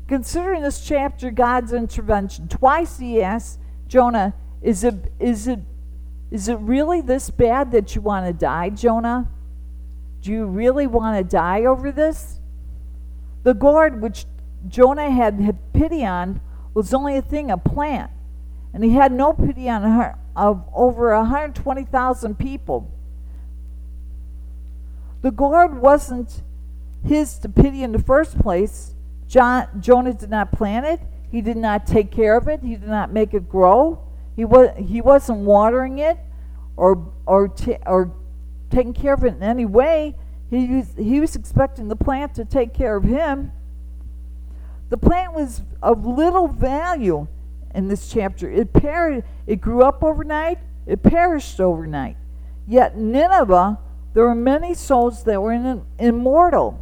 Considering 0.08 0.62
this 0.62 0.82
chapter, 0.82 1.30
God's 1.30 1.74
intervention. 1.74 2.48
Twice 2.48 2.98
he 2.98 3.20
asked 3.20 3.58
Jonah, 3.88 4.32
Is 4.62 4.84
it, 4.84 5.12
is 5.20 5.46
it, 5.46 5.60
is 6.30 6.48
it 6.48 6.58
really 6.60 7.02
this 7.02 7.28
bad 7.28 7.72
that 7.72 7.94
you 7.94 8.00
want 8.00 8.24
to 8.24 8.32
die, 8.32 8.70
Jonah? 8.70 9.28
Do 10.22 10.30
you 10.30 10.46
really 10.46 10.86
want 10.86 11.18
to 11.18 11.24
die 11.24 11.64
over 11.64 11.90
this? 11.90 12.38
The 13.42 13.54
gourd 13.54 14.00
which 14.00 14.24
Jonah 14.68 15.10
had, 15.10 15.40
had 15.40 15.72
pity 15.72 16.04
on 16.04 16.40
was 16.74 16.94
only 16.94 17.16
a 17.16 17.22
thing, 17.22 17.50
a 17.50 17.58
plant. 17.58 18.10
And 18.72 18.84
he 18.84 18.92
had 18.92 19.12
no 19.12 19.32
pity 19.32 19.68
on 19.68 19.82
her, 19.82 20.16
of 20.34 20.64
over 20.72 21.14
120,000 21.14 22.38
people. 22.38 22.90
The 25.20 25.30
gourd 25.30 25.80
wasn't 25.80 26.42
his 27.04 27.36
to 27.38 27.48
pity 27.48 27.82
in 27.82 27.92
the 27.92 27.98
first 27.98 28.38
place. 28.38 28.94
John, 29.28 29.66
Jonah 29.80 30.14
did 30.14 30.30
not 30.30 30.52
plant 30.52 30.86
it. 30.86 31.00
He 31.30 31.40
did 31.40 31.56
not 31.56 31.86
take 31.86 32.10
care 32.10 32.36
of 32.36 32.48
it. 32.48 32.60
He 32.62 32.76
did 32.76 32.88
not 32.88 33.12
make 33.12 33.34
it 33.34 33.48
grow. 33.48 34.02
He, 34.36 34.44
was, 34.44 34.70
he 34.78 35.00
wasn't 35.00 35.40
watering 35.40 35.98
it 35.98 36.18
or, 36.76 37.12
or, 37.26 37.48
t- 37.48 37.78
or 37.86 38.12
taking 38.72 38.94
care 38.94 39.14
of 39.14 39.24
it 39.24 39.34
in 39.34 39.42
any 39.42 39.64
way. 39.64 40.16
He 40.50 40.66
was, 40.66 40.94
he 40.98 41.20
was 41.20 41.36
expecting 41.36 41.88
the 41.88 41.96
plant 41.96 42.34
to 42.34 42.44
take 42.44 42.74
care 42.74 42.96
of 42.96 43.04
him. 43.04 43.52
The 44.90 44.96
plant 44.96 45.34
was 45.34 45.62
of 45.82 46.04
little 46.04 46.48
value 46.48 47.26
in 47.74 47.88
this 47.88 48.10
chapter. 48.10 48.50
It, 48.50 48.72
per- 48.72 49.22
it 49.46 49.60
grew 49.60 49.82
up 49.82 50.02
overnight, 50.02 50.58
it 50.86 51.02
perished 51.02 51.60
overnight. 51.60 52.16
Yet 52.66 52.98
Nineveh, 52.98 53.78
there 54.14 54.24
were 54.24 54.34
many 54.34 54.74
souls 54.74 55.24
that 55.24 55.40
were 55.40 55.52
in, 55.52 55.84
immortal 55.98 56.78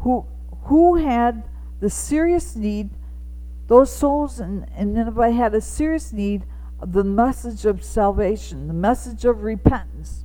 who, 0.00 0.26
who 0.64 0.96
had 0.96 1.42
the 1.80 1.90
serious 1.90 2.54
need, 2.54 2.90
those 3.66 3.92
souls 3.92 4.38
in, 4.38 4.66
in 4.76 4.94
Nineveh 4.94 5.32
had 5.32 5.54
a 5.54 5.60
serious 5.60 6.12
need 6.12 6.44
the 6.82 7.04
message 7.04 7.64
of 7.64 7.84
salvation, 7.84 8.68
the 8.68 8.74
message 8.74 9.24
of 9.24 9.42
repentance. 9.42 10.24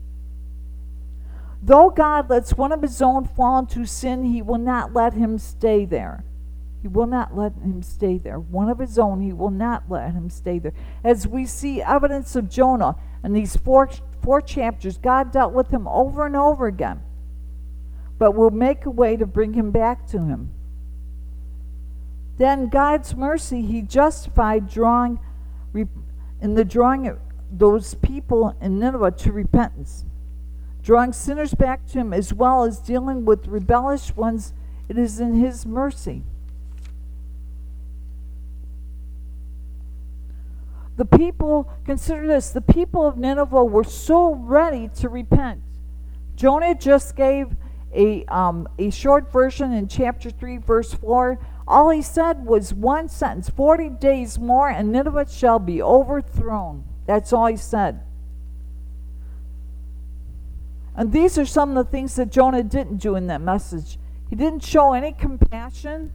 Though 1.61 1.89
God 1.89 2.29
lets 2.29 2.53
one 2.53 2.71
of 2.71 2.81
his 2.81 3.01
own 3.01 3.25
fall 3.25 3.59
into 3.59 3.85
sin, 3.85 4.23
he 4.23 4.41
will 4.41 4.57
not 4.57 4.93
let 4.93 5.13
him 5.13 5.37
stay 5.37 5.85
there. 5.85 6.23
He 6.81 6.87
will 6.87 7.07
not 7.07 7.35
let 7.35 7.53
him 7.55 7.81
stay 7.83 8.17
there. 8.17 8.39
One 8.39 8.69
of 8.69 8.79
his 8.79 8.97
own, 8.97 9.21
he 9.21 9.33
will 9.33 9.51
not 9.51 9.83
let 9.89 10.13
him 10.13 10.29
stay 10.29 10.59
there. 10.59 10.73
As 11.03 11.27
we 11.27 11.45
see 11.45 11.81
evidence 11.81 12.35
of 12.35 12.49
Jonah 12.49 12.95
in 13.23 13.33
these 13.33 13.57
four, 13.57 13.89
four 14.23 14.41
chapters, 14.41 14.97
God 14.97 15.31
dealt 15.31 15.53
with 15.53 15.69
him 15.69 15.87
over 15.87 16.25
and 16.25 16.37
over 16.37 16.67
again, 16.67 17.01
but 18.17 18.33
will 18.33 18.51
make 18.51 18.85
a 18.85 18.91
way 18.91 19.17
to 19.17 19.25
bring 19.25 19.53
him 19.53 19.71
back 19.71 20.07
to 20.07 20.19
him. 20.19 20.51
Then 22.39 22.69
God's 22.69 23.15
mercy, 23.15 23.61
He 23.63 23.81
justified 23.81 24.69
drawing 24.69 25.19
in 26.41 26.55
the 26.55 26.65
drawing 26.65 27.07
of 27.07 27.19
those 27.51 27.95
people 27.95 28.55
in 28.61 28.79
Nineveh 28.79 29.11
to 29.11 29.31
repentance, 29.31 30.05
drawing 30.83 31.13
sinners 31.13 31.53
back 31.53 31.85
to 31.87 31.99
Him 31.99 32.13
as 32.13 32.33
well 32.33 32.63
as 32.63 32.79
dealing 32.79 33.25
with 33.25 33.47
rebellious 33.47 34.15
ones. 34.15 34.53
It 34.87 34.97
is 34.97 35.19
in 35.19 35.35
His 35.35 35.65
mercy. 35.65 36.23
The 40.97 41.05
people, 41.05 41.71
consider 41.85 42.27
this, 42.27 42.49
the 42.49 42.61
people 42.61 43.07
of 43.07 43.17
Nineveh 43.17 43.63
were 43.63 43.85
so 43.85 44.35
ready 44.35 44.89
to 44.95 45.07
repent. 45.07 45.61
Jonah 46.35 46.75
just 46.75 47.15
gave 47.15 47.55
a, 47.93 48.25
um, 48.25 48.67
a 48.77 48.89
short 48.89 49.31
version 49.31 49.71
in 49.71 49.87
chapter 49.87 50.29
3, 50.29 50.57
verse 50.57 50.93
4. 50.93 51.39
All 51.69 51.91
he 51.91 52.01
said 52.01 52.47
was 52.47 52.73
one 52.73 53.09
sentence 53.09 53.47
40 53.47 53.89
days 53.89 54.39
more, 54.39 54.67
and 54.67 54.91
Nineveh 54.91 55.27
shall 55.29 55.59
be 55.59 55.83
overthrown. 55.83 56.83
That's 57.05 57.31
all 57.31 57.45
he 57.45 57.57
said. 57.57 58.01
And 60.95 61.13
these 61.13 61.37
are 61.37 61.45
some 61.45 61.77
of 61.77 61.85
the 61.85 61.91
things 61.91 62.15
that 62.15 62.31
Jonah 62.31 62.63
didn't 62.63 62.97
do 62.97 63.15
in 63.15 63.27
that 63.27 63.41
message. 63.41 63.99
He 64.31 64.35
didn't 64.35 64.63
show 64.63 64.93
any 64.93 65.11
compassion, 65.11 66.11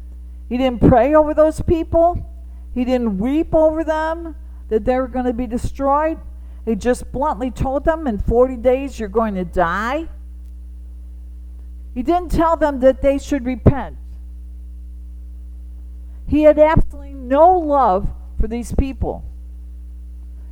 he 0.48 0.58
didn't 0.58 0.80
pray 0.80 1.14
over 1.14 1.32
those 1.32 1.60
people, 1.62 2.28
he 2.74 2.84
didn't 2.84 3.18
weep 3.18 3.54
over 3.54 3.84
them 3.84 4.34
that 4.70 4.84
they 4.84 4.96
were 4.96 5.08
going 5.08 5.26
to 5.26 5.32
be 5.32 5.46
destroyed. 5.46 6.18
He 6.64 6.74
just 6.74 7.12
bluntly 7.12 7.52
told 7.52 7.84
them, 7.84 8.08
in 8.08 8.18
40 8.18 8.56
days, 8.56 8.98
you're 8.98 9.08
going 9.08 9.34
to 9.36 9.44
die. 9.44 10.08
He 11.94 12.02
didn't 12.02 12.32
tell 12.32 12.56
them 12.56 12.80
that 12.80 13.02
they 13.02 13.18
should 13.18 13.44
repent. 13.44 13.98
He 16.26 16.42
had 16.42 16.58
absolutely 16.58 17.14
no 17.14 17.58
love 17.58 18.12
for 18.40 18.48
these 18.48 18.72
people. 18.72 19.24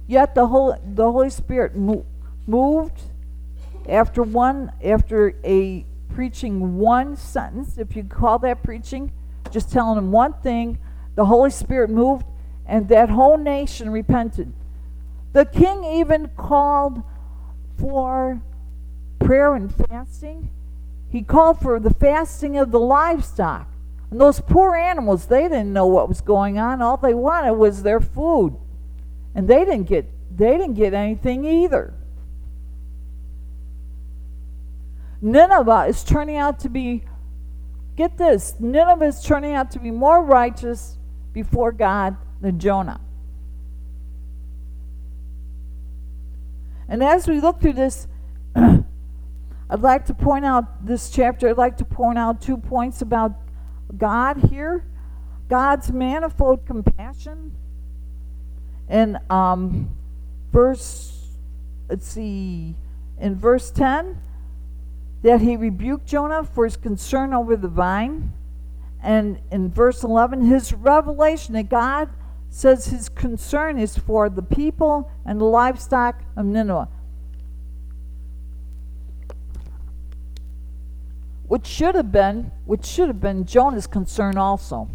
Yet 0.07 0.35
the 0.35 0.49
Holy, 0.49 0.79
the 0.85 1.11
Holy 1.11 1.31
Spirit 1.31 1.77
mo- 1.77 2.05
moved 2.47 3.01
after 3.89 4.23
one 4.23 4.73
after 4.85 5.35
a 5.45 5.87
preaching 6.15 6.77
one 6.77 7.17
sentence, 7.17 7.79
if 7.79 7.97
you 7.97 8.05
call 8.05 8.39
that 8.41 8.63
preaching, 8.63 9.11
just 9.51 9.73
telling 9.73 9.97
them 9.97 10.13
one 10.13 10.35
thing, 10.35 10.79
the 11.15 11.27
Holy 11.27 11.51
Spirit 11.51 11.91
moved 11.91 12.27
and 12.67 12.89
that 12.89 13.11
whole 13.11 13.37
nation 13.37 13.91
repented. 13.91 14.53
The 15.33 15.45
king 15.45 15.85
even 15.85 16.29
called 16.37 17.03
for 17.79 18.41
prayer 19.19 19.55
and 19.55 19.75
fasting. 19.75 20.51
He 21.09 21.23
called 21.23 21.61
for 21.61 21.81
the 21.81 21.93
fasting 21.93 22.57
of 22.57 22.71
the 22.71 22.81
livestock. 22.81 23.72
And 24.13 24.21
those 24.21 24.41
poor 24.41 24.77
animals, 24.77 25.25
they 25.25 25.45
didn't 25.45 25.73
know 25.73 25.87
what 25.87 26.07
was 26.07 26.21
going 26.21 26.59
on. 26.59 26.83
All 26.83 26.99
they 26.99 27.15
wanted 27.15 27.55
was 27.55 27.83
their 27.83 27.99
food. 27.99 28.55
And 29.35 29.49
they 29.49 29.65
didn't 29.65 29.85
get 29.85 30.07
they 30.37 30.59
didn't 30.59 30.75
get 30.75 30.93
anything 30.93 31.47
either. 31.47 31.95
Nineveh 35.23 35.87
is 35.89 36.05
turning 36.05 36.37
out 36.37 36.59
to 36.59 36.69
be 36.69 37.05
get 37.97 38.19
this, 38.19 38.55
Nineveh 38.61 39.07
is 39.07 39.23
turning 39.23 39.55
out 39.55 39.71
to 39.71 39.79
be 39.79 39.91
more 39.91 40.23
righteous 40.23 40.99
before 41.33 41.73
God 41.73 42.15
than 42.43 42.59
Jonah. 42.59 43.01
And 46.87 47.03
as 47.03 47.27
we 47.27 47.41
look 47.41 47.63
through 47.63 47.73
this, 47.73 48.09
I'd 48.55 48.85
like 49.71 50.05
to 50.05 50.15
point 50.15 50.45
out 50.45 50.85
this 50.85 51.09
chapter, 51.09 51.49
I'd 51.49 51.57
like 51.57 51.79
to 51.79 51.87
point 51.87 52.19
out 52.19 52.43
two 52.43 52.59
points 52.59 53.01
about 53.01 53.39
God 53.97 54.49
here 54.51 54.85
God's 55.53 55.93
manifold 55.93 56.65
compassion. 56.65 57.55
And 58.89 59.19
um, 59.29 59.91
verse, 60.51 61.37
let's 61.91 62.09
see, 62.09 62.75
in 63.21 63.37
verse 63.37 63.71
10, 63.71 64.19
that 65.21 65.43
he 65.43 65.59
rebuked 65.59 66.07
Jonah 66.07 66.43
for 66.43 66.65
his 66.65 66.79
concern 66.79 67.35
over 67.35 67.55
the 67.55 67.69
vine. 67.69 68.33
And 69.03 69.41
in 69.51 69.71
verse 69.71 70.03
11, 70.03 70.41
his 70.41 70.73
revelation 70.73 71.53
that 71.53 71.69
God 71.69 72.09
says 72.49 72.87
his 72.87 73.11
concern 73.11 73.79
is 73.79 73.99
for 73.99 74.31
the 74.31 74.43
people 74.43 75.11
and 75.27 75.39
the 75.39 75.45
livestock 75.45 76.23
of 76.35 76.47
Nineveh. 76.47 76.89
Which 81.53 81.67
should 81.67 81.97
have 81.97 82.11
been, 82.11 82.51
which 82.65 82.87
should 82.87 83.09
have 83.09 83.21
been 83.21 83.45
Jonah's 83.45 83.87
concern 83.87 84.39
also. 84.39 84.89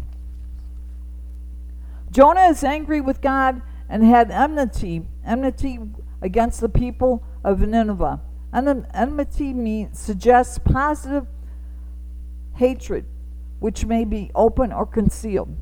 Jonah 2.10 2.48
is 2.48 2.64
angry 2.64 3.00
with 3.00 3.20
God 3.20 3.62
and 3.88 4.02
had 4.02 4.32
enmity, 4.32 5.06
enmity 5.24 5.78
against 6.20 6.60
the 6.60 6.68
people 6.68 7.22
of 7.44 7.60
Nineveh. 7.60 8.20
En- 8.52 8.88
enmity 8.92 9.54
means 9.54 10.00
suggests 10.00 10.58
positive 10.58 11.28
hatred, 12.56 13.04
which 13.60 13.86
may 13.86 14.04
be 14.04 14.32
open 14.34 14.72
or 14.72 14.84
concealed. 14.84 15.56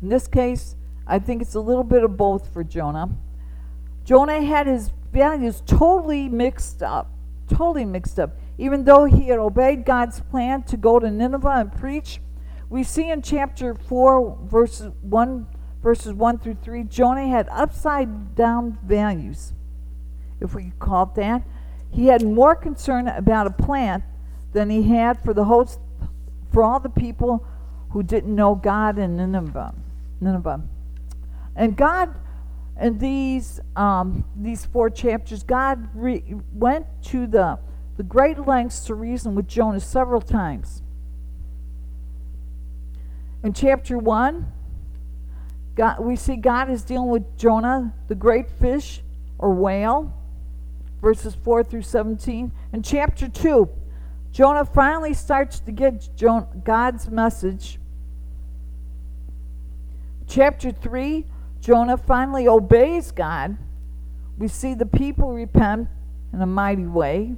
In 0.00 0.10
this 0.10 0.28
case, 0.28 0.76
I 1.08 1.18
think 1.18 1.42
it's 1.42 1.56
a 1.56 1.60
little 1.60 1.82
bit 1.82 2.04
of 2.04 2.16
both 2.16 2.52
for 2.52 2.62
Jonah. 2.62 3.08
Jonah 4.04 4.42
had 4.42 4.68
his 4.68 4.92
values 5.12 5.60
totally 5.66 6.28
mixed 6.28 6.84
up, 6.84 7.10
totally 7.48 7.84
mixed 7.84 8.20
up. 8.20 8.36
Even 8.60 8.84
though 8.84 9.06
he 9.06 9.28
had 9.28 9.38
obeyed 9.38 9.86
God's 9.86 10.20
plan 10.20 10.64
to 10.64 10.76
go 10.76 10.98
to 10.98 11.10
Nineveh 11.10 11.48
and 11.48 11.72
preach, 11.72 12.20
we 12.68 12.84
see 12.84 13.08
in 13.08 13.22
chapter 13.22 13.74
4, 13.74 14.38
verses 14.44 14.92
1, 15.00 15.46
verses 15.82 16.12
1 16.12 16.38
through 16.40 16.58
3, 16.62 16.84
Jonah 16.84 17.26
had 17.26 17.48
upside 17.50 18.34
down 18.34 18.76
values, 18.84 19.54
if 20.40 20.54
we 20.54 20.72
call 20.78 21.04
it 21.04 21.14
that. 21.14 21.42
He 21.90 22.08
had 22.08 22.22
more 22.22 22.54
concern 22.54 23.08
about 23.08 23.46
a 23.46 23.50
plant 23.50 24.04
than 24.52 24.68
he 24.68 24.82
had 24.82 25.24
for 25.24 25.32
the 25.32 25.44
host, 25.44 25.80
for 26.52 26.62
all 26.62 26.80
the 26.80 26.90
people 26.90 27.46
who 27.92 28.02
didn't 28.02 28.34
know 28.34 28.54
God 28.54 28.98
in 28.98 29.16
Nineveh. 29.16 29.74
Nineveh. 30.20 30.60
And 31.56 31.78
God, 31.78 32.14
in 32.78 32.98
these 32.98 33.58
um, 33.74 34.22
these 34.36 34.66
four 34.66 34.90
chapters, 34.90 35.42
God 35.42 35.88
re- 35.94 36.22
went 36.52 36.84
to 37.04 37.26
the 37.26 37.58
the 38.00 38.04
great 38.04 38.46
lengths 38.46 38.80
to 38.86 38.94
reason 38.94 39.34
with 39.34 39.46
Jonah 39.46 39.78
several 39.78 40.22
times. 40.22 40.80
In 43.44 43.52
chapter 43.52 43.98
one, 43.98 44.50
God, 45.74 46.00
we 46.00 46.16
see 46.16 46.36
God 46.36 46.70
is 46.70 46.82
dealing 46.82 47.10
with 47.10 47.36
Jonah, 47.36 47.92
the 48.08 48.14
great 48.14 48.48
fish 48.48 49.02
or 49.36 49.52
whale, 49.52 50.14
verses 51.02 51.34
4 51.34 51.62
through 51.62 51.82
17. 51.82 52.50
In 52.72 52.82
chapter 52.82 53.28
2, 53.28 53.68
Jonah 54.32 54.64
finally 54.64 55.12
starts 55.12 55.60
to 55.60 55.70
get 55.70 56.08
God's 56.64 57.10
message 57.10 57.78
Chapter 60.26 60.70
3, 60.70 61.26
Jonah 61.60 61.98
finally 61.98 62.48
obeys 62.48 63.10
God. 63.10 63.58
We 64.38 64.48
see 64.48 64.72
the 64.72 64.86
people 64.86 65.34
repent 65.34 65.90
in 66.32 66.40
a 66.40 66.46
mighty 66.46 66.86
way. 66.86 67.34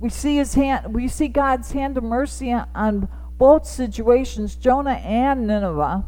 We 0.00 0.08
see 0.08 0.36
his 0.36 0.54
hand 0.54 0.94
we 0.94 1.08
see 1.08 1.28
God's 1.28 1.72
hand 1.72 1.96
of 1.96 2.04
mercy 2.04 2.52
on 2.52 3.08
both 3.38 3.66
situations, 3.66 4.54
Jonah 4.56 4.92
and 4.92 5.46
Nineveh, 5.46 6.04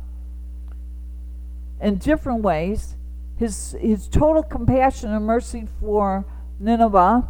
in 1.81 1.99
different 1.99 2.43
ways. 2.43 2.97
His 3.37 3.77
his 3.81 4.09
total 4.09 4.43
compassion 4.43 5.11
and 5.11 5.25
mercy 5.25 5.67
for 5.81 6.25
Nineveh, 6.59 7.29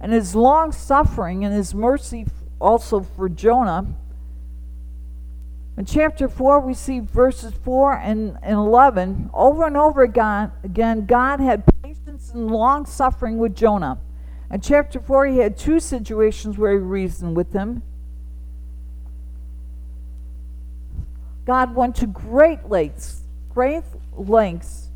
and 0.00 0.12
his 0.12 0.34
long 0.34 0.72
suffering 0.72 1.44
and 1.44 1.54
his 1.54 1.74
mercy 1.74 2.26
also 2.60 3.00
for 3.00 3.28
Jonah 3.28 3.86
in 5.80 5.86
chapter 5.86 6.28
4, 6.28 6.60
we 6.60 6.74
see 6.74 7.00
verses 7.00 7.54
4 7.64 7.94
and, 7.94 8.36
and 8.42 8.58
11. 8.58 9.30
Over 9.32 9.66
and 9.66 9.78
over 9.78 10.02
again, 10.02 10.52
again, 10.62 11.06
God 11.06 11.40
had 11.40 11.64
patience 11.82 12.32
and 12.34 12.50
long 12.50 12.84
suffering 12.84 13.38
with 13.38 13.56
Jonah. 13.56 13.98
In 14.50 14.60
chapter 14.60 15.00
4, 15.00 15.26
he 15.26 15.38
had 15.38 15.56
two 15.56 15.78
situations 15.78 16.58
where 16.58 16.72
he 16.72 16.78
reasoned 16.78 17.36
with 17.36 17.52
him. 17.52 17.82
God 21.44 21.74
went 21.74 21.96
to 21.96 22.06
great 22.06 22.68
lengths, 22.68 23.22
great 23.48 23.84
lengths 24.12 24.90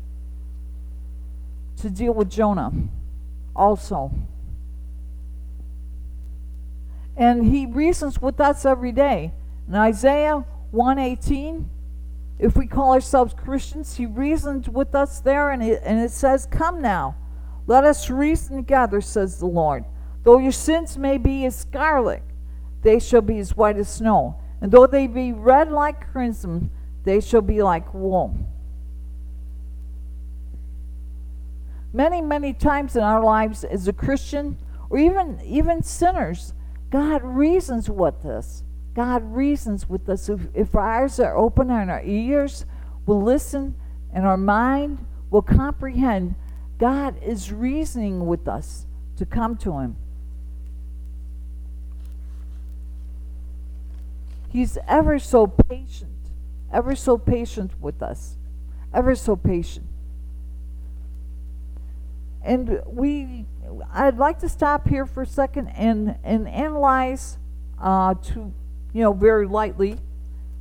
to 1.77 1.89
deal 1.89 2.13
with 2.13 2.29
Jonah 2.29 2.71
also. 3.55 4.11
And 7.17 7.45
he 7.45 7.65
reasons 7.65 8.21
with 8.21 8.39
us 8.39 8.65
every 8.65 8.91
day. 8.91 9.31
In 9.67 9.75
Isaiah 9.75 10.45
118 10.71 11.69
if 12.37 12.55
we 12.55 12.67
call 12.67 12.93
ourselves 12.93 13.33
Christians, 13.33 13.95
he 13.95 14.05
reasoned 14.05 14.67
with 14.67 14.93
us 14.93 15.21
there, 15.21 15.51
and 15.51 15.63
it, 15.63 15.81
and 15.85 15.99
it 15.99 16.11
says, 16.11 16.45
Come 16.45 16.81
now, 16.81 17.15
let 17.67 17.83
us 17.83 18.09
reason 18.09 18.57
together, 18.57 19.01
says 19.01 19.39
the 19.39 19.45
Lord. 19.45 19.85
Though 20.23 20.37
your 20.37 20.51
sins 20.51 20.97
may 20.97 21.17
be 21.17 21.45
as 21.45 21.55
scarlet, 21.55 22.23
they 22.81 22.99
shall 22.99 23.21
be 23.21 23.39
as 23.39 23.55
white 23.55 23.77
as 23.77 23.89
snow. 23.89 24.39
And 24.61 24.71
though 24.71 24.87
they 24.87 25.07
be 25.07 25.31
red 25.31 25.71
like 25.71 26.11
crimson, 26.11 26.69
they 27.03 27.21
shall 27.21 27.41
be 27.41 27.61
like 27.61 27.93
wool. 27.93 28.37
Many, 31.93 32.21
many 32.21 32.53
times 32.53 32.95
in 32.95 33.03
our 33.03 33.23
lives 33.23 33.63
as 33.63 33.87
a 33.87 33.93
Christian, 33.93 34.57
or 34.89 34.97
even 34.97 35.39
even 35.45 35.81
sinners, 35.81 36.53
God 36.89 37.23
reasons 37.23 37.89
with 37.89 38.25
us. 38.25 38.63
God 38.93 39.23
reasons 39.33 39.89
with 39.89 40.07
us. 40.09 40.29
If, 40.29 40.41
if 40.53 40.75
our 40.75 41.03
eyes 41.03 41.19
are 41.19 41.37
open 41.37 41.69
and 41.69 41.91
our 41.91 42.03
ears 42.03 42.65
will 43.05 43.21
listen 43.21 43.75
and 44.13 44.25
our 44.25 44.37
mind 44.37 45.05
will 45.29 45.41
comprehend, 45.41 46.35
God 46.77 47.15
is 47.23 47.51
reasoning 47.51 48.25
with 48.25 48.47
us 48.47 48.85
to 49.17 49.25
come 49.25 49.55
to 49.57 49.79
Him. 49.79 49.95
He's 54.49 54.77
ever 54.87 55.19
so 55.19 55.47
patient, 55.47 56.11
ever 56.71 56.95
so 56.95 57.17
patient 57.17 57.71
with 57.79 58.01
us, 58.01 58.37
ever 58.93 59.15
so 59.15 59.35
patient. 59.35 59.85
And 62.43 62.81
we, 62.85 63.45
I'd 63.91 64.17
like 64.17 64.39
to 64.39 64.49
stop 64.49 64.87
here 64.87 65.05
for 65.05 65.23
a 65.23 65.27
second 65.27 65.69
and, 65.69 66.17
and 66.23 66.47
analyze 66.47 67.37
uh, 67.81 68.13
to, 68.13 68.53
you 68.93 69.01
know, 69.01 69.13
very 69.13 69.47
lightly 69.47 69.97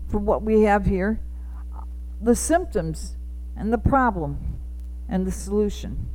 from 0.09 0.25
what 0.25 0.43
we 0.43 0.63
have 0.63 0.87
here, 0.87 1.21
the 2.21 2.35
symptoms 2.35 3.17
and 3.57 3.73
the 3.73 3.79
problem 3.79 4.54
and 5.09 5.27
the 5.27 5.33
solution 5.33 6.09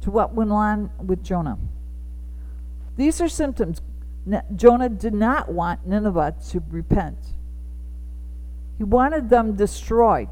to 0.00 0.10
what 0.10 0.34
went 0.34 0.52
on 0.52 0.90
with 1.04 1.22
Jonah. 1.22 1.58
These 2.96 3.20
are 3.20 3.28
symptoms. 3.28 3.80
Jonah 4.54 4.88
did 4.88 5.14
not 5.14 5.52
want 5.52 5.86
Nineveh 5.86 6.36
to 6.50 6.62
repent. 6.70 7.18
He 8.78 8.84
wanted 8.84 9.30
them 9.30 9.54
destroyed. 9.54 10.28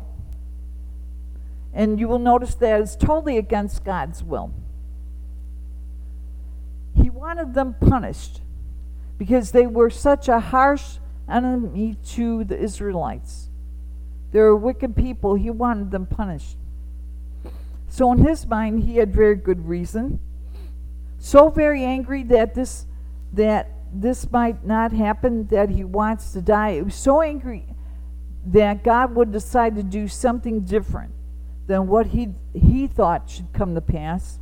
And 1.72 1.98
you 1.98 2.09
will 2.09 2.18
notice 2.18 2.55
that 2.57 2.81
is 2.81 2.96
totally 2.96 3.37
against 3.37 3.85
God's 3.85 4.22
will. 4.22 4.53
He 6.94 7.11
wanted 7.11 7.55
them 7.55 7.74
punished 7.81 8.42
because 9.18 9.50
they 9.50 9.66
were 9.66 9.90
such 9.90 10.29
a 10.29 10.38
harsh 10.38 10.98
enemy 11.29 11.96
to 12.11 12.44
the 12.44 12.59
Israelites. 12.59 13.48
They 14.31 14.40
were 14.40 14.57
wicked 14.57 14.94
people. 14.94 15.35
He 15.35 15.50
wanted 15.50 15.90
them 15.90 16.07
punished. 16.07 16.57
So, 17.94 18.11
in 18.11 18.26
his 18.26 18.44
mind, 18.44 18.83
he 18.83 18.96
had 18.96 19.14
very 19.14 19.37
good 19.37 19.68
reason. 19.68 20.18
So 21.20 21.48
very 21.48 21.85
angry 21.85 22.24
that 22.24 22.52
this 22.52 22.87
that 23.35 23.70
this 23.92 24.33
might 24.33 24.66
not 24.66 24.92
happen, 24.92 25.46
that 25.46 25.70
he 25.70 25.85
wants 25.85 26.33
to 26.33 26.42
die. 26.42 26.74
He 26.74 26.83
was 26.83 26.96
so 26.96 27.22
angry 27.22 27.66
that 28.46 28.83
God 28.83 29.14
would 29.14 29.30
decide 29.30 29.76
to 29.76 29.85
do 29.85 30.09
something 30.09 30.62
different 30.62 31.12
than 31.68 31.87
what 31.87 32.09
he, 32.09 32.30
he 32.52 32.88
thought 32.88 33.30
should 33.30 33.52
come 33.52 33.76
to 33.76 33.80
pass, 33.80 34.40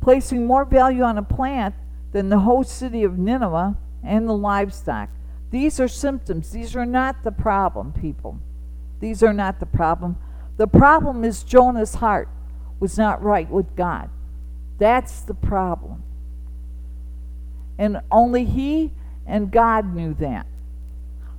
placing 0.00 0.46
more 0.46 0.64
value 0.64 1.02
on 1.02 1.18
a 1.18 1.22
plant 1.24 1.74
than 2.12 2.28
the 2.28 2.38
whole 2.38 2.62
city 2.62 3.02
of 3.02 3.18
Nineveh 3.18 3.76
and 4.04 4.28
the 4.28 4.36
livestock. 4.36 5.08
These 5.50 5.80
are 5.80 5.88
symptoms. 5.88 6.52
These 6.52 6.76
are 6.76 6.86
not 6.86 7.24
the 7.24 7.32
problem, 7.32 7.92
people. 7.92 8.38
These 9.00 9.24
are 9.24 9.34
not 9.34 9.58
the 9.58 9.66
problem. 9.66 10.16
The 10.58 10.68
problem 10.68 11.24
is 11.24 11.42
Jonah's 11.42 11.96
heart 11.96 12.28
was 12.80 12.96
not 12.96 13.22
right 13.22 13.48
with 13.50 13.74
God. 13.76 14.10
That's 14.78 15.20
the 15.22 15.34
problem. 15.34 16.02
And 17.78 18.00
only 18.10 18.44
he 18.44 18.92
and 19.26 19.50
God 19.50 19.94
knew 19.94 20.14
that. 20.14 20.46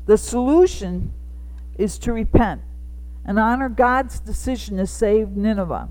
The 0.05 0.17
solution 0.17 1.13
is 1.77 1.97
to 1.99 2.13
repent 2.13 2.61
and 3.25 3.37
honor 3.37 3.69
God's 3.69 4.19
decision 4.19 4.77
to 4.77 4.87
save 4.87 5.29
Nineveh. 5.29 5.89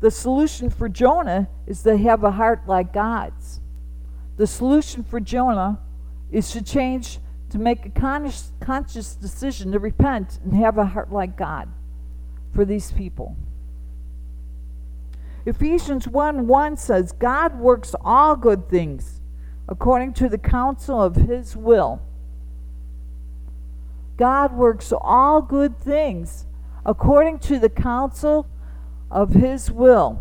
The 0.00 0.10
solution 0.10 0.68
for 0.68 0.88
Jonah 0.88 1.48
is 1.66 1.82
to 1.84 1.96
have 1.96 2.24
a 2.24 2.32
heart 2.32 2.62
like 2.66 2.92
God's. 2.92 3.60
The 4.36 4.46
solution 4.46 5.02
for 5.02 5.18
Jonah 5.18 5.78
is 6.30 6.50
to 6.50 6.60
change, 6.60 7.20
to 7.54 7.58
make 7.58 7.86
a 7.86 7.90
conscious, 7.90 8.52
conscious 8.60 9.14
decision 9.14 9.72
to 9.72 9.78
repent 9.78 10.38
and 10.44 10.54
have 10.54 10.76
a 10.76 10.84
heart 10.84 11.10
like 11.10 11.36
God 11.36 11.68
for 12.52 12.66
these 12.66 12.92
people. 12.92 13.36
Ephesians 15.46 16.06
1 16.06 16.46
1 16.46 16.76
says, 16.76 17.12
God 17.12 17.58
works 17.58 17.94
all 18.04 18.36
good 18.36 18.68
things 18.68 19.20
according 19.68 20.12
to 20.14 20.28
the 20.28 20.36
counsel 20.38 21.02
of 21.02 21.16
his 21.16 21.56
will 21.56 22.02
God 24.16 24.52
works 24.52 24.92
all 24.92 25.42
good 25.42 25.78
things 25.78 26.46
according 26.86 27.40
to 27.40 27.58
the 27.58 27.68
counsel 27.68 28.46
of 29.10 29.34
his 29.34 29.70
will. 29.70 30.20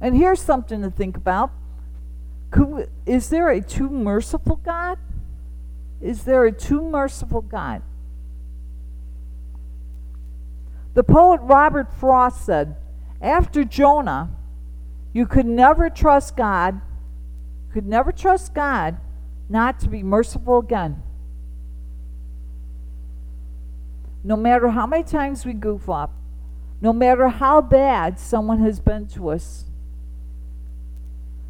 And 0.00 0.16
here's 0.16 0.40
something 0.40 0.82
to 0.82 0.90
think 0.90 1.16
about. 1.16 1.50
We, 2.56 2.84
is 3.06 3.28
there 3.28 3.50
a 3.50 3.60
too 3.60 3.90
merciful 3.90 4.56
God? 4.56 4.98
Is 6.00 6.24
there 6.24 6.44
a 6.44 6.52
too 6.52 6.82
merciful 6.82 7.42
God? 7.42 7.82
The 10.94 11.04
poet 11.04 11.40
Robert 11.42 11.92
Frost 11.92 12.44
said, 12.44 12.76
After 13.20 13.64
Jonah, 13.64 14.30
you 15.12 15.26
could 15.26 15.46
never 15.46 15.90
trust 15.90 16.36
God, 16.36 16.80
could 17.72 17.86
never 17.86 18.12
trust 18.12 18.54
God 18.54 18.98
not 19.48 19.80
to 19.80 19.88
be 19.88 20.02
merciful 20.02 20.58
again. 20.58 21.02
No 24.24 24.36
matter 24.36 24.68
how 24.68 24.86
many 24.86 25.04
times 25.04 25.46
we 25.46 25.52
goof 25.52 25.88
up, 25.88 26.12
no 26.80 26.92
matter 26.92 27.28
how 27.28 27.60
bad 27.60 28.18
someone 28.18 28.58
has 28.60 28.80
been 28.80 29.06
to 29.08 29.30
us, 29.30 29.67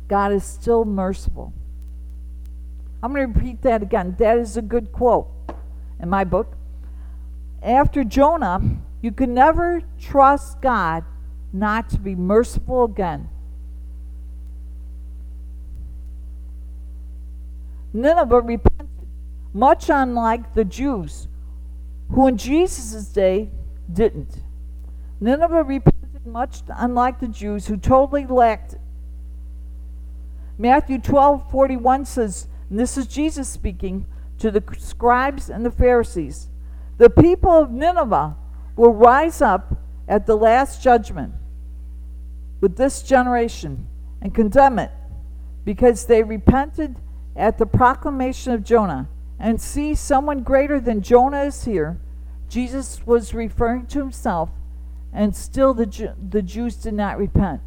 God 0.08 0.32
is 0.32 0.44
still 0.44 0.84
merciful. 0.84 1.52
I'm 3.02 3.12
going 3.12 3.32
to 3.32 3.38
repeat 3.38 3.62
that 3.62 3.82
again. 3.82 4.16
That 4.18 4.38
is 4.38 4.56
a 4.56 4.62
good 4.62 4.90
quote 4.90 5.28
in 6.00 6.08
my 6.08 6.24
book. 6.24 6.56
After 7.62 8.02
Jonah, 8.02 8.60
you 9.00 9.12
can 9.12 9.34
never 9.34 9.82
trust 10.00 10.60
God 10.60 11.04
not 11.52 11.90
to 11.90 11.98
be 11.98 12.14
merciful 12.14 12.84
again. 12.84 13.28
Nineveh 17.92 18.40
repented, 18.40 18.88
much 19.52 19.88
unlike 19.88 20.54
the 20.54 20.64
Jews, 20.64 21.28
who 22.10 22.26
in 22.26 22.36
Jesus' 22.36 23.06
day 23.06 23.50
didn't. 23.92 24.42
Nineveh 25.20 25.62
repented 25.62 26.26
much 26.26 26.62
unlike 26.68 27.20
the 27.20 27.28
Jews, 27.28 27.66
who 27.66 27.76
totally 27.76 28.26
lacked. 28.26 28.76
Matthew 30.58 30.98
12 30.98 31.50
41 31.50 32.04
says, 32.04 32.48
this 32.70 32.98
is 32.98 33.06
Jesus 33.06 33.48
speaking 33.48 34.06
to 34.38 34.50
the 34.50 34.62
scribes 34.78 35.48
and 35.48 35.64
the 35.64 35.70
Pharisees. 35.70 36.48
The 36.98 37.10
people 37.10 37.52
of 37.52 37.70
Nineveh 37.70 38.36
will 38.76 38.92
rise 38.92 39.40
up 39.40 39.80
at 40.06 40.26
the 40.26 40.36
last 40.36 40.82
judgment 40.82 41.32
with 42.60 42.76
this 42.76 43.02
generation 43.02 43.86
and 44.20 44.34
condemn 44.34 44.78
it 44.78 44.90
because 45.64 46.06
they 46.06 46.22
repented 46.22 46.96
at 47.36 47.58
the 47.58 47.66
proclamation 47.66 48.52
of 48.52 48.64
Jonah. 48.64 49.08
And 49.40 49.60
see 49.60 49.94
someone 49.94 50.42
greater 50.42 50.80
than 50.80 51.00
Jonah 51.00 51.44
is 51.44 51.64
here, 51.64 52.00
Jesus 52.48 53.06
was 53.06 53.34
referring 53.34 53.86
to 53.86 54.00
himself, 54.00 54.50
and 55.12 55.36
still 55.36 55.74
the, 55.74 55.86
Ju- 55.86 56.14
the 56.30 56.42
Jews 56.42 56.74
did 56.74 56.94
not 56.94 57.18
repent. 57.18 57.61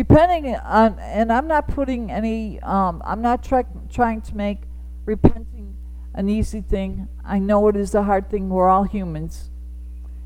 Repenting, 0.00 0.56
on, 0.56 0.98
and 0.98 1.30
I'm 1.30 1.46
not 1.46 1.68
putting 1.68 2.10
any, 2.10 2.58
um, 2.60 3.02
I'm 3.04 3.20
not 3.20 3.42
try- 3.42 3.66
trying 3.90 4.22
to 4.22 4.34
make 4.34 4.62
repenting 5.04 5.76
an 6.14 6.30
easy 6.30 6.62
thing. 6.62 7.06
I 7.22 7.38
know 7.38 7.68
it 7.68 7.76
is 7.76 7.94
a 7.94 8.04
hard 8.04 8.30
thing. 8.30 8.48
We're 8.48 8.70
all 8.70 8.84
humans. 8.84 9.50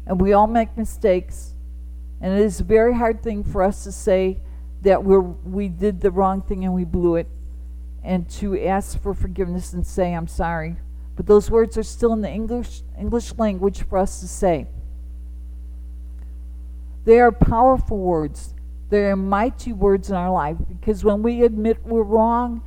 And 0.07 0.21
we 0.21 0.33
all 0.33 0.47
make 0.47 0.77
mistakes. 0.79 1.57
And 2.21 2.39
it 2.39 2.45
is 2.45 2.61
a 2.61 2.65
very 2.65 2.95
hard 2.95 3.21
thing 3.21 3.43
for 3.43 3.65
us 3.65 3.83
to 3.83 3.91
say 3.91 4.39
that 4.83 5.03
we're, 5.03 5.19
we 5.19 5.67
did 5.67 6.03
the 6.03 6.13
wrong 6.13 6.43
thing 6.43 6.65
and 6.65 6.73
we 6.73 6.85
blew 6.85 7.17
it. 7.17 7.27
And 8.05 8.31
to 8.31 8.57
ask 8.65 9.03
for 9.03 9.13
forgiveness 9.13 9.73
and 9.73 9.85
say, 9.85 10.15
I'm 10.15 10.29
sorry. 10.29 10.77
But 11.17 11.27
those 11.27 11.51
words 11.51 11.77
are 11.77 11.83
still 11.83 12.13
in 12.13 12.21
the 12.21 12.31
English, 12.31 12.83
English 12.97 13.35
language 13.39 13.83
for 13.83 13.99
us 13.99 14.21
to 14.21 14.29
say. 14.29 14.69
They 17.05 17.19
are 17.19 17.33
powerful 17.33 17.99
words. 17.99 18.54
They're 18.95 19.17
mighty 19.17 19.73
words 19.73 20.11
in 20.11 20.15
our 20.15 20.31
life 20.31 20.57
because 20.69 21.03
when 21.03 21.21
we 21.21 21.43
admit 21.43 21.85
we're 21.85 22.03
wrong 22.03 22.63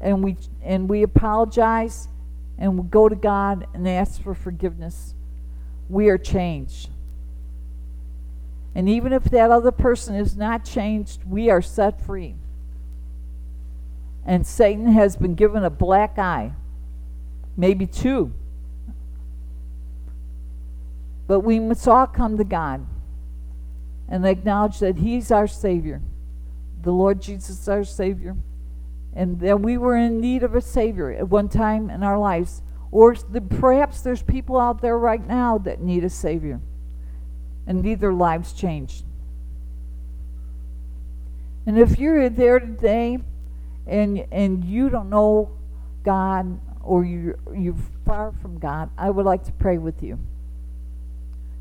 and 0.00 0.24
we 0.24 0.38
and 0.62 0.88
we 0.88 1.02
apologize 1.02 2.08
and 2.56 2.78
we 2.78 2.88
go 2.88 3.10
to 3.10 3.14
God 3.14 3.66
and 3.74 3.86
ask 3.86 4.22
for 4.22 4.34
forgiveness, 4.34 5.14
we 5.90 6.08
are 6.08 6.16
changed. 6.16 6.88
And 8.74 8.88
even 8.88 9.12
if 9.12 9.24
that 9.24 9.50
other 9.50 9.70
person 9.70 10.14
is 10.14 10.34
not 10.34 10.64
changed, 10.64 11.24
we 11.24 11.50
are 11.50 11.60
set 11.60 12.00
free. 12.00 12.36
And 14.24 14.46
Satan 14.46 14.88
has 14.88 15.16
been 15.16 15.34
given 15.34 15.62
a 15.62 15.70
black 15.70 16.18
eye, 16.18 16.52
maybe 17.54 17.86
two. 17.86 18.32
But 21.26 21.40
we 21.40 21.60
must 21.60 21.86
all 21.86 22.06
come 22.06 22.38
to 22.38 22.44
God 22.44 22.86
and 24.08 24.24
acknowledge 24.26 24.78
that 24.78 24.98
He's 24.98 25.30
our 25.30 25.46
Savior. 25.46 26.02
The 26.82 26.92
Lord 26.92 27.20
Jesus 27.20 27.66
our 27.68 27.84
Savior. 27.84 28.36
And 29.14 29.40
that 29.40 29.60
we 29.60 29.78
were 29.78 29.96
in 29.96 30.20
need 30.20 30.42
of 30.42 30.54
a 30.54 30.60
Savior 30.60 31.10
at 31.10 31.28
one 31.28 31.48
time 31.48 31.90
in 31.90 32.02
our 32.02 32.18
lives. 32.18 32.62
Or 32.90 33.14
the, 33.14 33.40
perhaps 33.40 34.02
there's 34.02 34.22
people 34.22 34.58
out 34.60 34.80
there 34.82 34.98
right 34.98 35.26
now 35.26 35.58
that 35.58 35.80
need 35.80 36.04
a 36.04 36.10
Savior 36.10 36.60
and 37.66 37.82
need 37.82 38.00
their 38.00 38.12
lives 38.12 38.52
changed. 38.52 39.04
And 41.66 41.78
if 41.78 41.98
you're 41.98 42.28
there 42.28 42.60
today 42.60 43.18
and 43.86 44.24
and 44.30 44.64
you 44.64 44.88
don't 44.88 45.10
know 45.10 45.50
God 46.04 46.60
or 46.82 47.04
you 47.04 47.36
you're 47.54 47.74
far 48.04 48.32
from 48.40 48.58
God, 48.58 48.90
I 48.96 49.10
would 49.10 49.26
like 49.26 49.44
to 49.44 49.52
pray 49.52 49.78
with 49.78 50.02
you. 50.02 50.18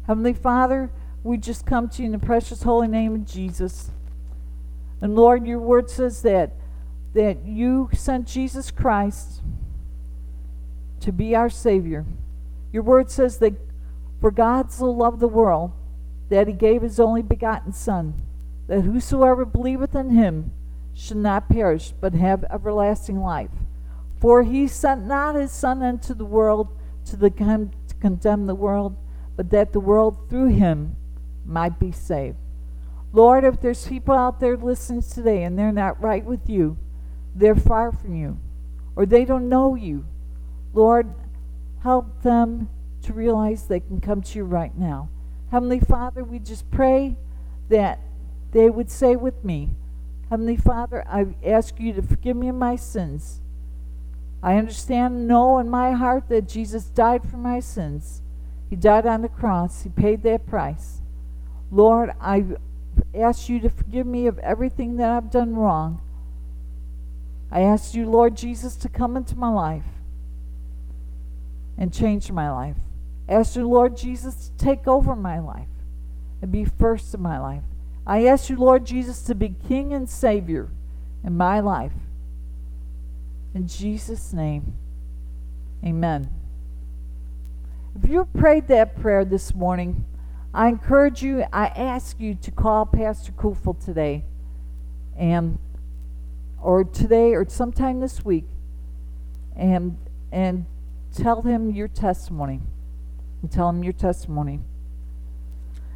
Heavenly 0.06 0.34
Father, 0.34 0.92
we 1.26 1.38
just 1.38 1.66
come 1.66 1.90
to 1.90 2.04
you 2.04 2.06
in 2.06 2.12
the 2.12 2.20
precious 2.20 2.62
holy 2.62 2.88
name 2.88 3.16
of 3.16 3.26
Jesus. 3.26 3.90
And 5.02 5.16
Lord, 5.16 5.48
your 5.48 5.60
word 5.60 5.90
says 5.90 6.22
that 6.22 6.52
that 7.16 7.44
you 7.46 7.90
sent 7.94 8.28
Jesus 8.28 8.70
Christ 8.70 9.42
to 11.00 11.12
be 11.12 11.36
our 11.36 11.50
Savior. 11.50 12.06
Your 12.72 12.84
word 12.84 13.10
says 13.10 13.40
that 13.40 13.54
for 14.22 14.30
God 14.30 14.72
so 14.72 14.86
loved 14.86 15.20
the 15.20 15.28
world 15.28 15.72
that 16.30 16.48
he 16.48 16.54
gave 16.54 16.84
his 16.84 17.00
only 17.00 17.24
begotten 17.24 17.74
Son, 17.74 18.14
that 18.68 18.82
whosoever 18.82 19.46
believeth 19.46 19.96
in 19.96 20.12
him 20.12 20.52
should 20.94 21.18
not 21.18 21.50
perish, 21.50 21.92
but 22.00 22.14
have 22.14 22.46
everlasting 22.52 23.20
life. 23.20 23.52
For 24.22 24.44
he 24.44 24.68
sent 24.68 25.08
not 25.08 25.34
his 25.34 25.52
Son 25.52 25.82
into 25.82 26.14
the 26.14 26.24
world 26.24 26.68
to, 27.06 27.18
the 27.18 27.32
con- 27.32 27.74
to 27.88 27.96
condemn 27.96 28.46
the 28.46 28.54
world, 28.54 28.96
but 29.36 29.50
that 29.50 29.74
the 29.74 29.80
world 29.80 30.30
through 30.30 30.50
him 30.50 30.98
might 31.46 31.80
be 31.80 31.92
saved. 31.92 32.38
Lord, 33.14 33.44
if 33.44 33.62
there's 33.62 33.88
people 33.88 34.14
out 34.14 34.40
there 34.40 34.58
listening 34.58 35.02
today 35.02 35.44
and 35.44 35.58
they're 35.58 35.72
not 35.72 36.02
right 36.02 36.24
with 36.26 36.50
you, 36.50 36.78
they're 37.34 37.56
far 37.56 37.92
from 37.92 38.16
you, 38.16 38.40
or 38.96 39.06
they 39.06 39.26
don't 39.26 39.50
know 39.50 39.76
you, 39.76 40.06
Lord, 40.74 41.14
help 41.82 42.24
them 42.24 42.70
to 43.04 43.14
realize 43.14 43.68
they 43.68 43.80
can 43.80 44.02
come 44.02 44.22
to 44.22 44.40
you 44.40 44.46
right 44.46 44.78
now. 44.78 45.10
Heavenly 45.52 45.80
Father, 45.80 46.24
we 46.24 46.40
just 46.40 46.70
pray 46.72 47.18
that 47.70 48.00
they 48.52 48.70
would 48.70 48.90
say 48.90 49.16
with 49.16 49.44
me, 49.44 49.72
Heavenly 50.30 50.58
Father, 50.58 51.06
I 51.08 51.28
ask 51.46 51.80
you 51.80 51.94
to 51.94 52.02
forgive 52.02 52.36
me 52.36 52.48
of 52.48 52.56
my 52.56 52.76
sins. 52.76 53.42
I 54.42 54.56
understand, 54.58 55.16
and 55.16 55.28
know 55.28 55.60
in 55.60 55.70
my 55.70 55.92
heart 55.92 56.30
that 56.30 56.48
Jesus 56.48 56.86
died 56.86 57.30
for 57.30 57.38
my 57.38 57.60
sins. 57.60 58.22
He 58.70 58.76
died 58.76 59.06
on 59.06 59.22
the 59.22 59.30
cross, 59.30 59.84
He 59.84 59.90
paid 59.90 60.24
that 60.24 60.48
price. 60.48 61.02
Lord, 61.72 62.12
I 62.22 62.46
ask 63.14 63.50
you 63.50 63.60
to 63.62 63.70
forgive 63.70 64.06
me 64.06 64.28
of 64.28 64.40
everything 64.40 64.98
that 64.98 65.10
I've 65.10 65.32
done 65.32 65.56
wrong. 65.56 66.02
I 67.52 67.62
ask 67.62 67.94
you, 67.94 68.10
Lord 68.10 68.36
Jesus, 68.36 68.76
to 68.78 68.90
come 68.90 69.16
into 69.16 69.36
my 69.36 69.50
life 69.50 69.86
and 71.78 71.94
change 71.94 72.32
my 72.32 72.52
life. 72.52 72.78
I 73.28 73.34
Ask 73.34 73.56
you, 73.56 73.68
Lord 73.68 73.98
Jesus, 73.98 74.50
to 74.50 74.66
take 74.66 74.88
over 74.88 75.16
my 75.16 75.40
life 75.40 75.68
and 76.42 76.52
be 76.52 76.66
first 76.66 77.14
in 77.14 77.22
my 77.22 77.40
life. 77.40 77.64
I 78.06 78.26
ask 78.26 78.50
you, 78.50 78.56
Lord 78.56 78.86
Jesus, 78.86 79.22
to 79.24 79.36
be 79.36 79.56
King 79.68 79.94
and 79.94 80.08
Savior 80.08 80.70
in 81.24 81.36
my 81.36 81.60
life. 81.60 81.94
In 83.54 83.68
Jesus' 83.68 84.32
name, 84.32 84.74
amen. 85.84 86.30
If 87.96 88.10
you 88.10 88.26
prayed 88.26 88.68
that 88.68 89.00
prayer 89.00 89.26
this 89.26 89.56
morning, 89.56 90.06
I 90.56 90.70
encourage 90.70 91.22
you, 91.22 91.44
I 91.52 91.66
ask 91.66 92.18
you 92.18 92.34
to 92.36 92.50
call 92.50 92.86
Pastor 92.86 93.34
Kufel 93.34 93.78
today 93.84 94.24
and 95.18 95.60
or 96.62 96.86
today 96.86 97.34
or 97.34 97.46
sometime 97.50 98.00
this 98.00 98.24
week 98.24 98.46
and 99.54 99.98
and 100.32 100.66
tell 101.14 101.42
him 101.42 101.72
your 101.72 101.90
testimony 101.90 102.62
and 103.42 103.52
tell 103.52 103.68
him 103.68 103.84
your 103.84 103.92
testimony. 103.92 104.62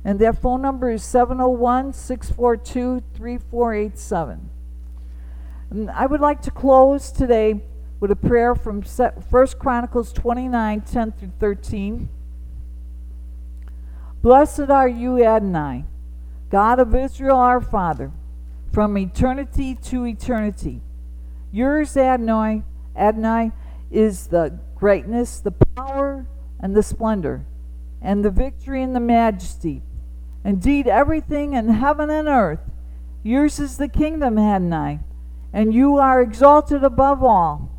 And 0.04 0.20
their 0.20 0.34
phone 0.34 0.62
number 0.62 0.92
is 0.92 1.04
701 1.06 1.94
642 1.94 3.02
3487. 3.16 4.50
And 5.70 5.90
I 5.90 6.06
would 6.06 6.20
like 6.20 6.42
to 6.42 6.52
close 6.52 7.14
today 7.14 7.62
with 8.02 8.12
a 8.12 8.16
prayer 8.18 8.56
from 8.56 8.82
1 8.82 9.48
Chronicles 9.58 10.12
29 10.12 10.82
10 10.82 11.12
through 11.14 11.32
13. 11.40 12.10
Blessed 14.22 14.70
are 14.70 14.88
you, 14.88 15.24
Adonai, 15.24 15.86
God 16.50 16.80
of 16.80 16.94
Israel, 16.94 17.38
our 17.38 17.62
Father, 17.62 18.12
from 18.74 18.98
eternity 18.98 19.76
to 19.76 20.06
eternity. 20.06 20.82
Yours, 21.54 21.96
Adonai, 21.96 22.64
Adonai, 22.98 23.54
is 23.90 24.28
the 24.28 24.60
greatness, 24.76 25.40
the 25.40 25.52
power, 25.52 26.28
and 26.60 26.76
the 26.76 26.84
splendor, 26.84 27.46
and 28.02 28.26
the 28.26 28.30
victory 28.30 28.84
and 28.84 28.94
the 28.94 29.00
majesty. 29.00 29.84
Indeed, 30.44 30.86
everything 30.86 31.54
in 31.54 31.70
heaven 31.70 32.10
and 32.10 32.28
earth, 32.28 32.60
yours 33.24 33.58
is 33.58 33.78
the 33.78 33.88
kingdom, 33.88 34.38
Adonai, 34.38 35.00
and 35.54 35.74
you 35.74 35.96
are 35.96 36.22
exalted 36.22 36.84
above 36.84 37.24
all. 37.24 37.72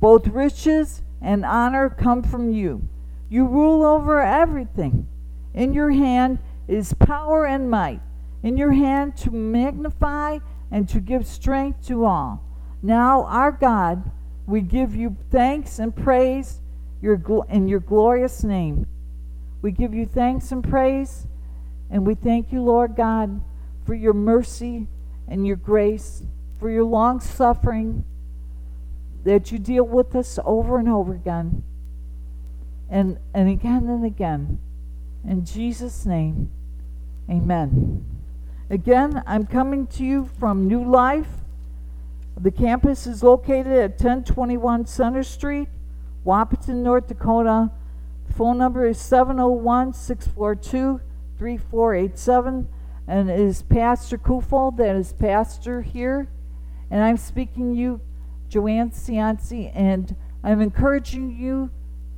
Both 0.00 0.26
riches 0.26 1.02
and 1.22 1.44
honor 1.44 1.88
come 1.88 2.24
from 2.24 2.50
you. 2.50 2.88
You 3.28 3.46
rule 3.46 3.84
over 3.84 4.20
everything. 4.20 5.06
In 5.54 5.72
your 5.72 5.90
hand 5.90 6.40
is 6.66 6.92
power 6.94 7.46
and 7.46 7.70
might. 7.70 8.00
In 8.42 8.56
your 8.56 8.72
hand 8.72 9.16
to 9.18 9.30
magnify 9.30 10.38
and 10.70 10.88
to 10.88 11.00
give 11.00 11.26
strength 11.26 11.86
to 11.86 12.04
all. 12.04 12.42
Now, 12.82 13.24
our 13.24 13.52
God, 13.52 14.10
we 14.46 14.60
give 14.60 14.94
you 14.94 15.16
thanks 15.30 15.78
and 15.78 15.94
praise 15.94 16.60
your 17.00 17.46
in 17.48 17.68
your 17.68 17.80
glorious 17.80 18.42
name. 18.44 18.86
We 19.62 19.72
give 19.72 19.94
you 19.94 20.04
thanks 20.04 20.52
and 20.52 20.62
praise, 20.62 21.26
and 21.90 22.06
we 22.06 22.14
thank 22.14 22.52
you, 22.52 22.62
Lord 22.62 22.96
God, 22.96 23.40
for 23.86 23.94
your 23.94 24.12
mercy 24.12 24.88
and 25.26 25.46
your 25.46 25.56
grace, 25.56 26.22
for 26.58 26.68
your 26.68 26.84
long 26.84 27.20
suffering, 27.20 28.04
that 29.24 29.50
you 29.50 29.58
deal 29.58 29.84
with 29.84 30.14
us 30.14 30.38
over 30.44 30.78
and 30.78 30.88
over 30.88 31.14
again, 31.14 31.62
and, 32.90 33.18
and 33.32 33.48
again 33.48 33.88
and 33.88 34.04
again. 34.04 34.58
In 35.26 35.44
Jesus' 35.44 36.04
name, 36.04 36.50
amen. 37.30 38.04
Again, 38.68 39.22
I'm 39.26 39.46
coming 39.46 39.86
to 39.88 40.04
you 40.04 40.24
from 40.38 40.68
New 40.68 40.84
Life. 40.84 41.28
The 42.38 42.50
campus 42.50 43.06
is 43.06 43.22
located 43.22 43.72
at 43.72 43.90
1021 43.92 44.86
Center 44.86 45.22
Street, 45.22 45.68
Wahpeton, 46.26 46.82
North 46.82 47.06
Dakota. 47.06 47.70
Phone 48.36 48.58
number 48.58 48.86
is 48.86 48.98
701 48.98 49.92
642 49.92 51.00
3487. 51.38 52.68
And 53.06 53.30
it 53.30 53.38
is 53.38 53.62
Pastor 53.62 54.18
Kufel 54.18 54.76
that 54.76 54.96
is 54.96 55.12
pastor 55.12 55.82
here. 55.82 56.28
And 56.90 57.02
I'm 57.02 57.16
speaking 57.16 57.74
you, 57.74 58.00
Joanne 58.48 58.90
Cianci, 58.90 59.70
and 59.74 60.16
I'm 60.42 60.60
encouraging 60.60 61.36
you 61.36 61.70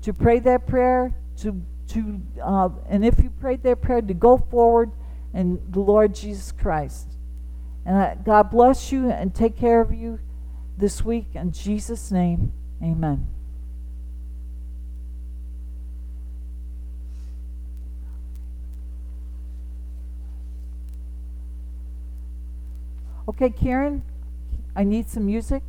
to 0.02 0.12
pray 0.12 0.38
that 0.40 0.66
prayer, 0.66 1.14
to, 1.38 1.62
to 1.88 2.20
uh, 2.42 2.68
and 2.88 3.04
if 3.04 3.22
you 3.22 3.30
prayed 3.30 3.62
that 3.62 3.80
prayer, 3.80 4.02
to 4.02 4.14
go 4.14 4.36
forward 4.36 4.90
in 5.32 5.60
the 5.70 5.80
Lord 5.80 6.14
Jesus 6.14 6.52
Christ. 6.52 7.08
And 7.84 7.96
uh, 7.96 8.14
God 8.16 8.50
bless 8.50 8.90
you 8.90 9.10
and 9.10 9.34
take 9.34 9.56
care 9.56 9.80
of 9.80 9.92
you 9.92 10.18
this 10.76 11.04
week. 11.04 11.28
In 11.34 11.52
Jesus' 11.52 12.10
name, 12.10 12.52
amen. 12.82 13.28
Okay, 23.28 23.50
Karen, 23.50 24.02
I 24.74 24.84
need 24.84 25.08
some 25.08 25.26
music. 25.26 25.62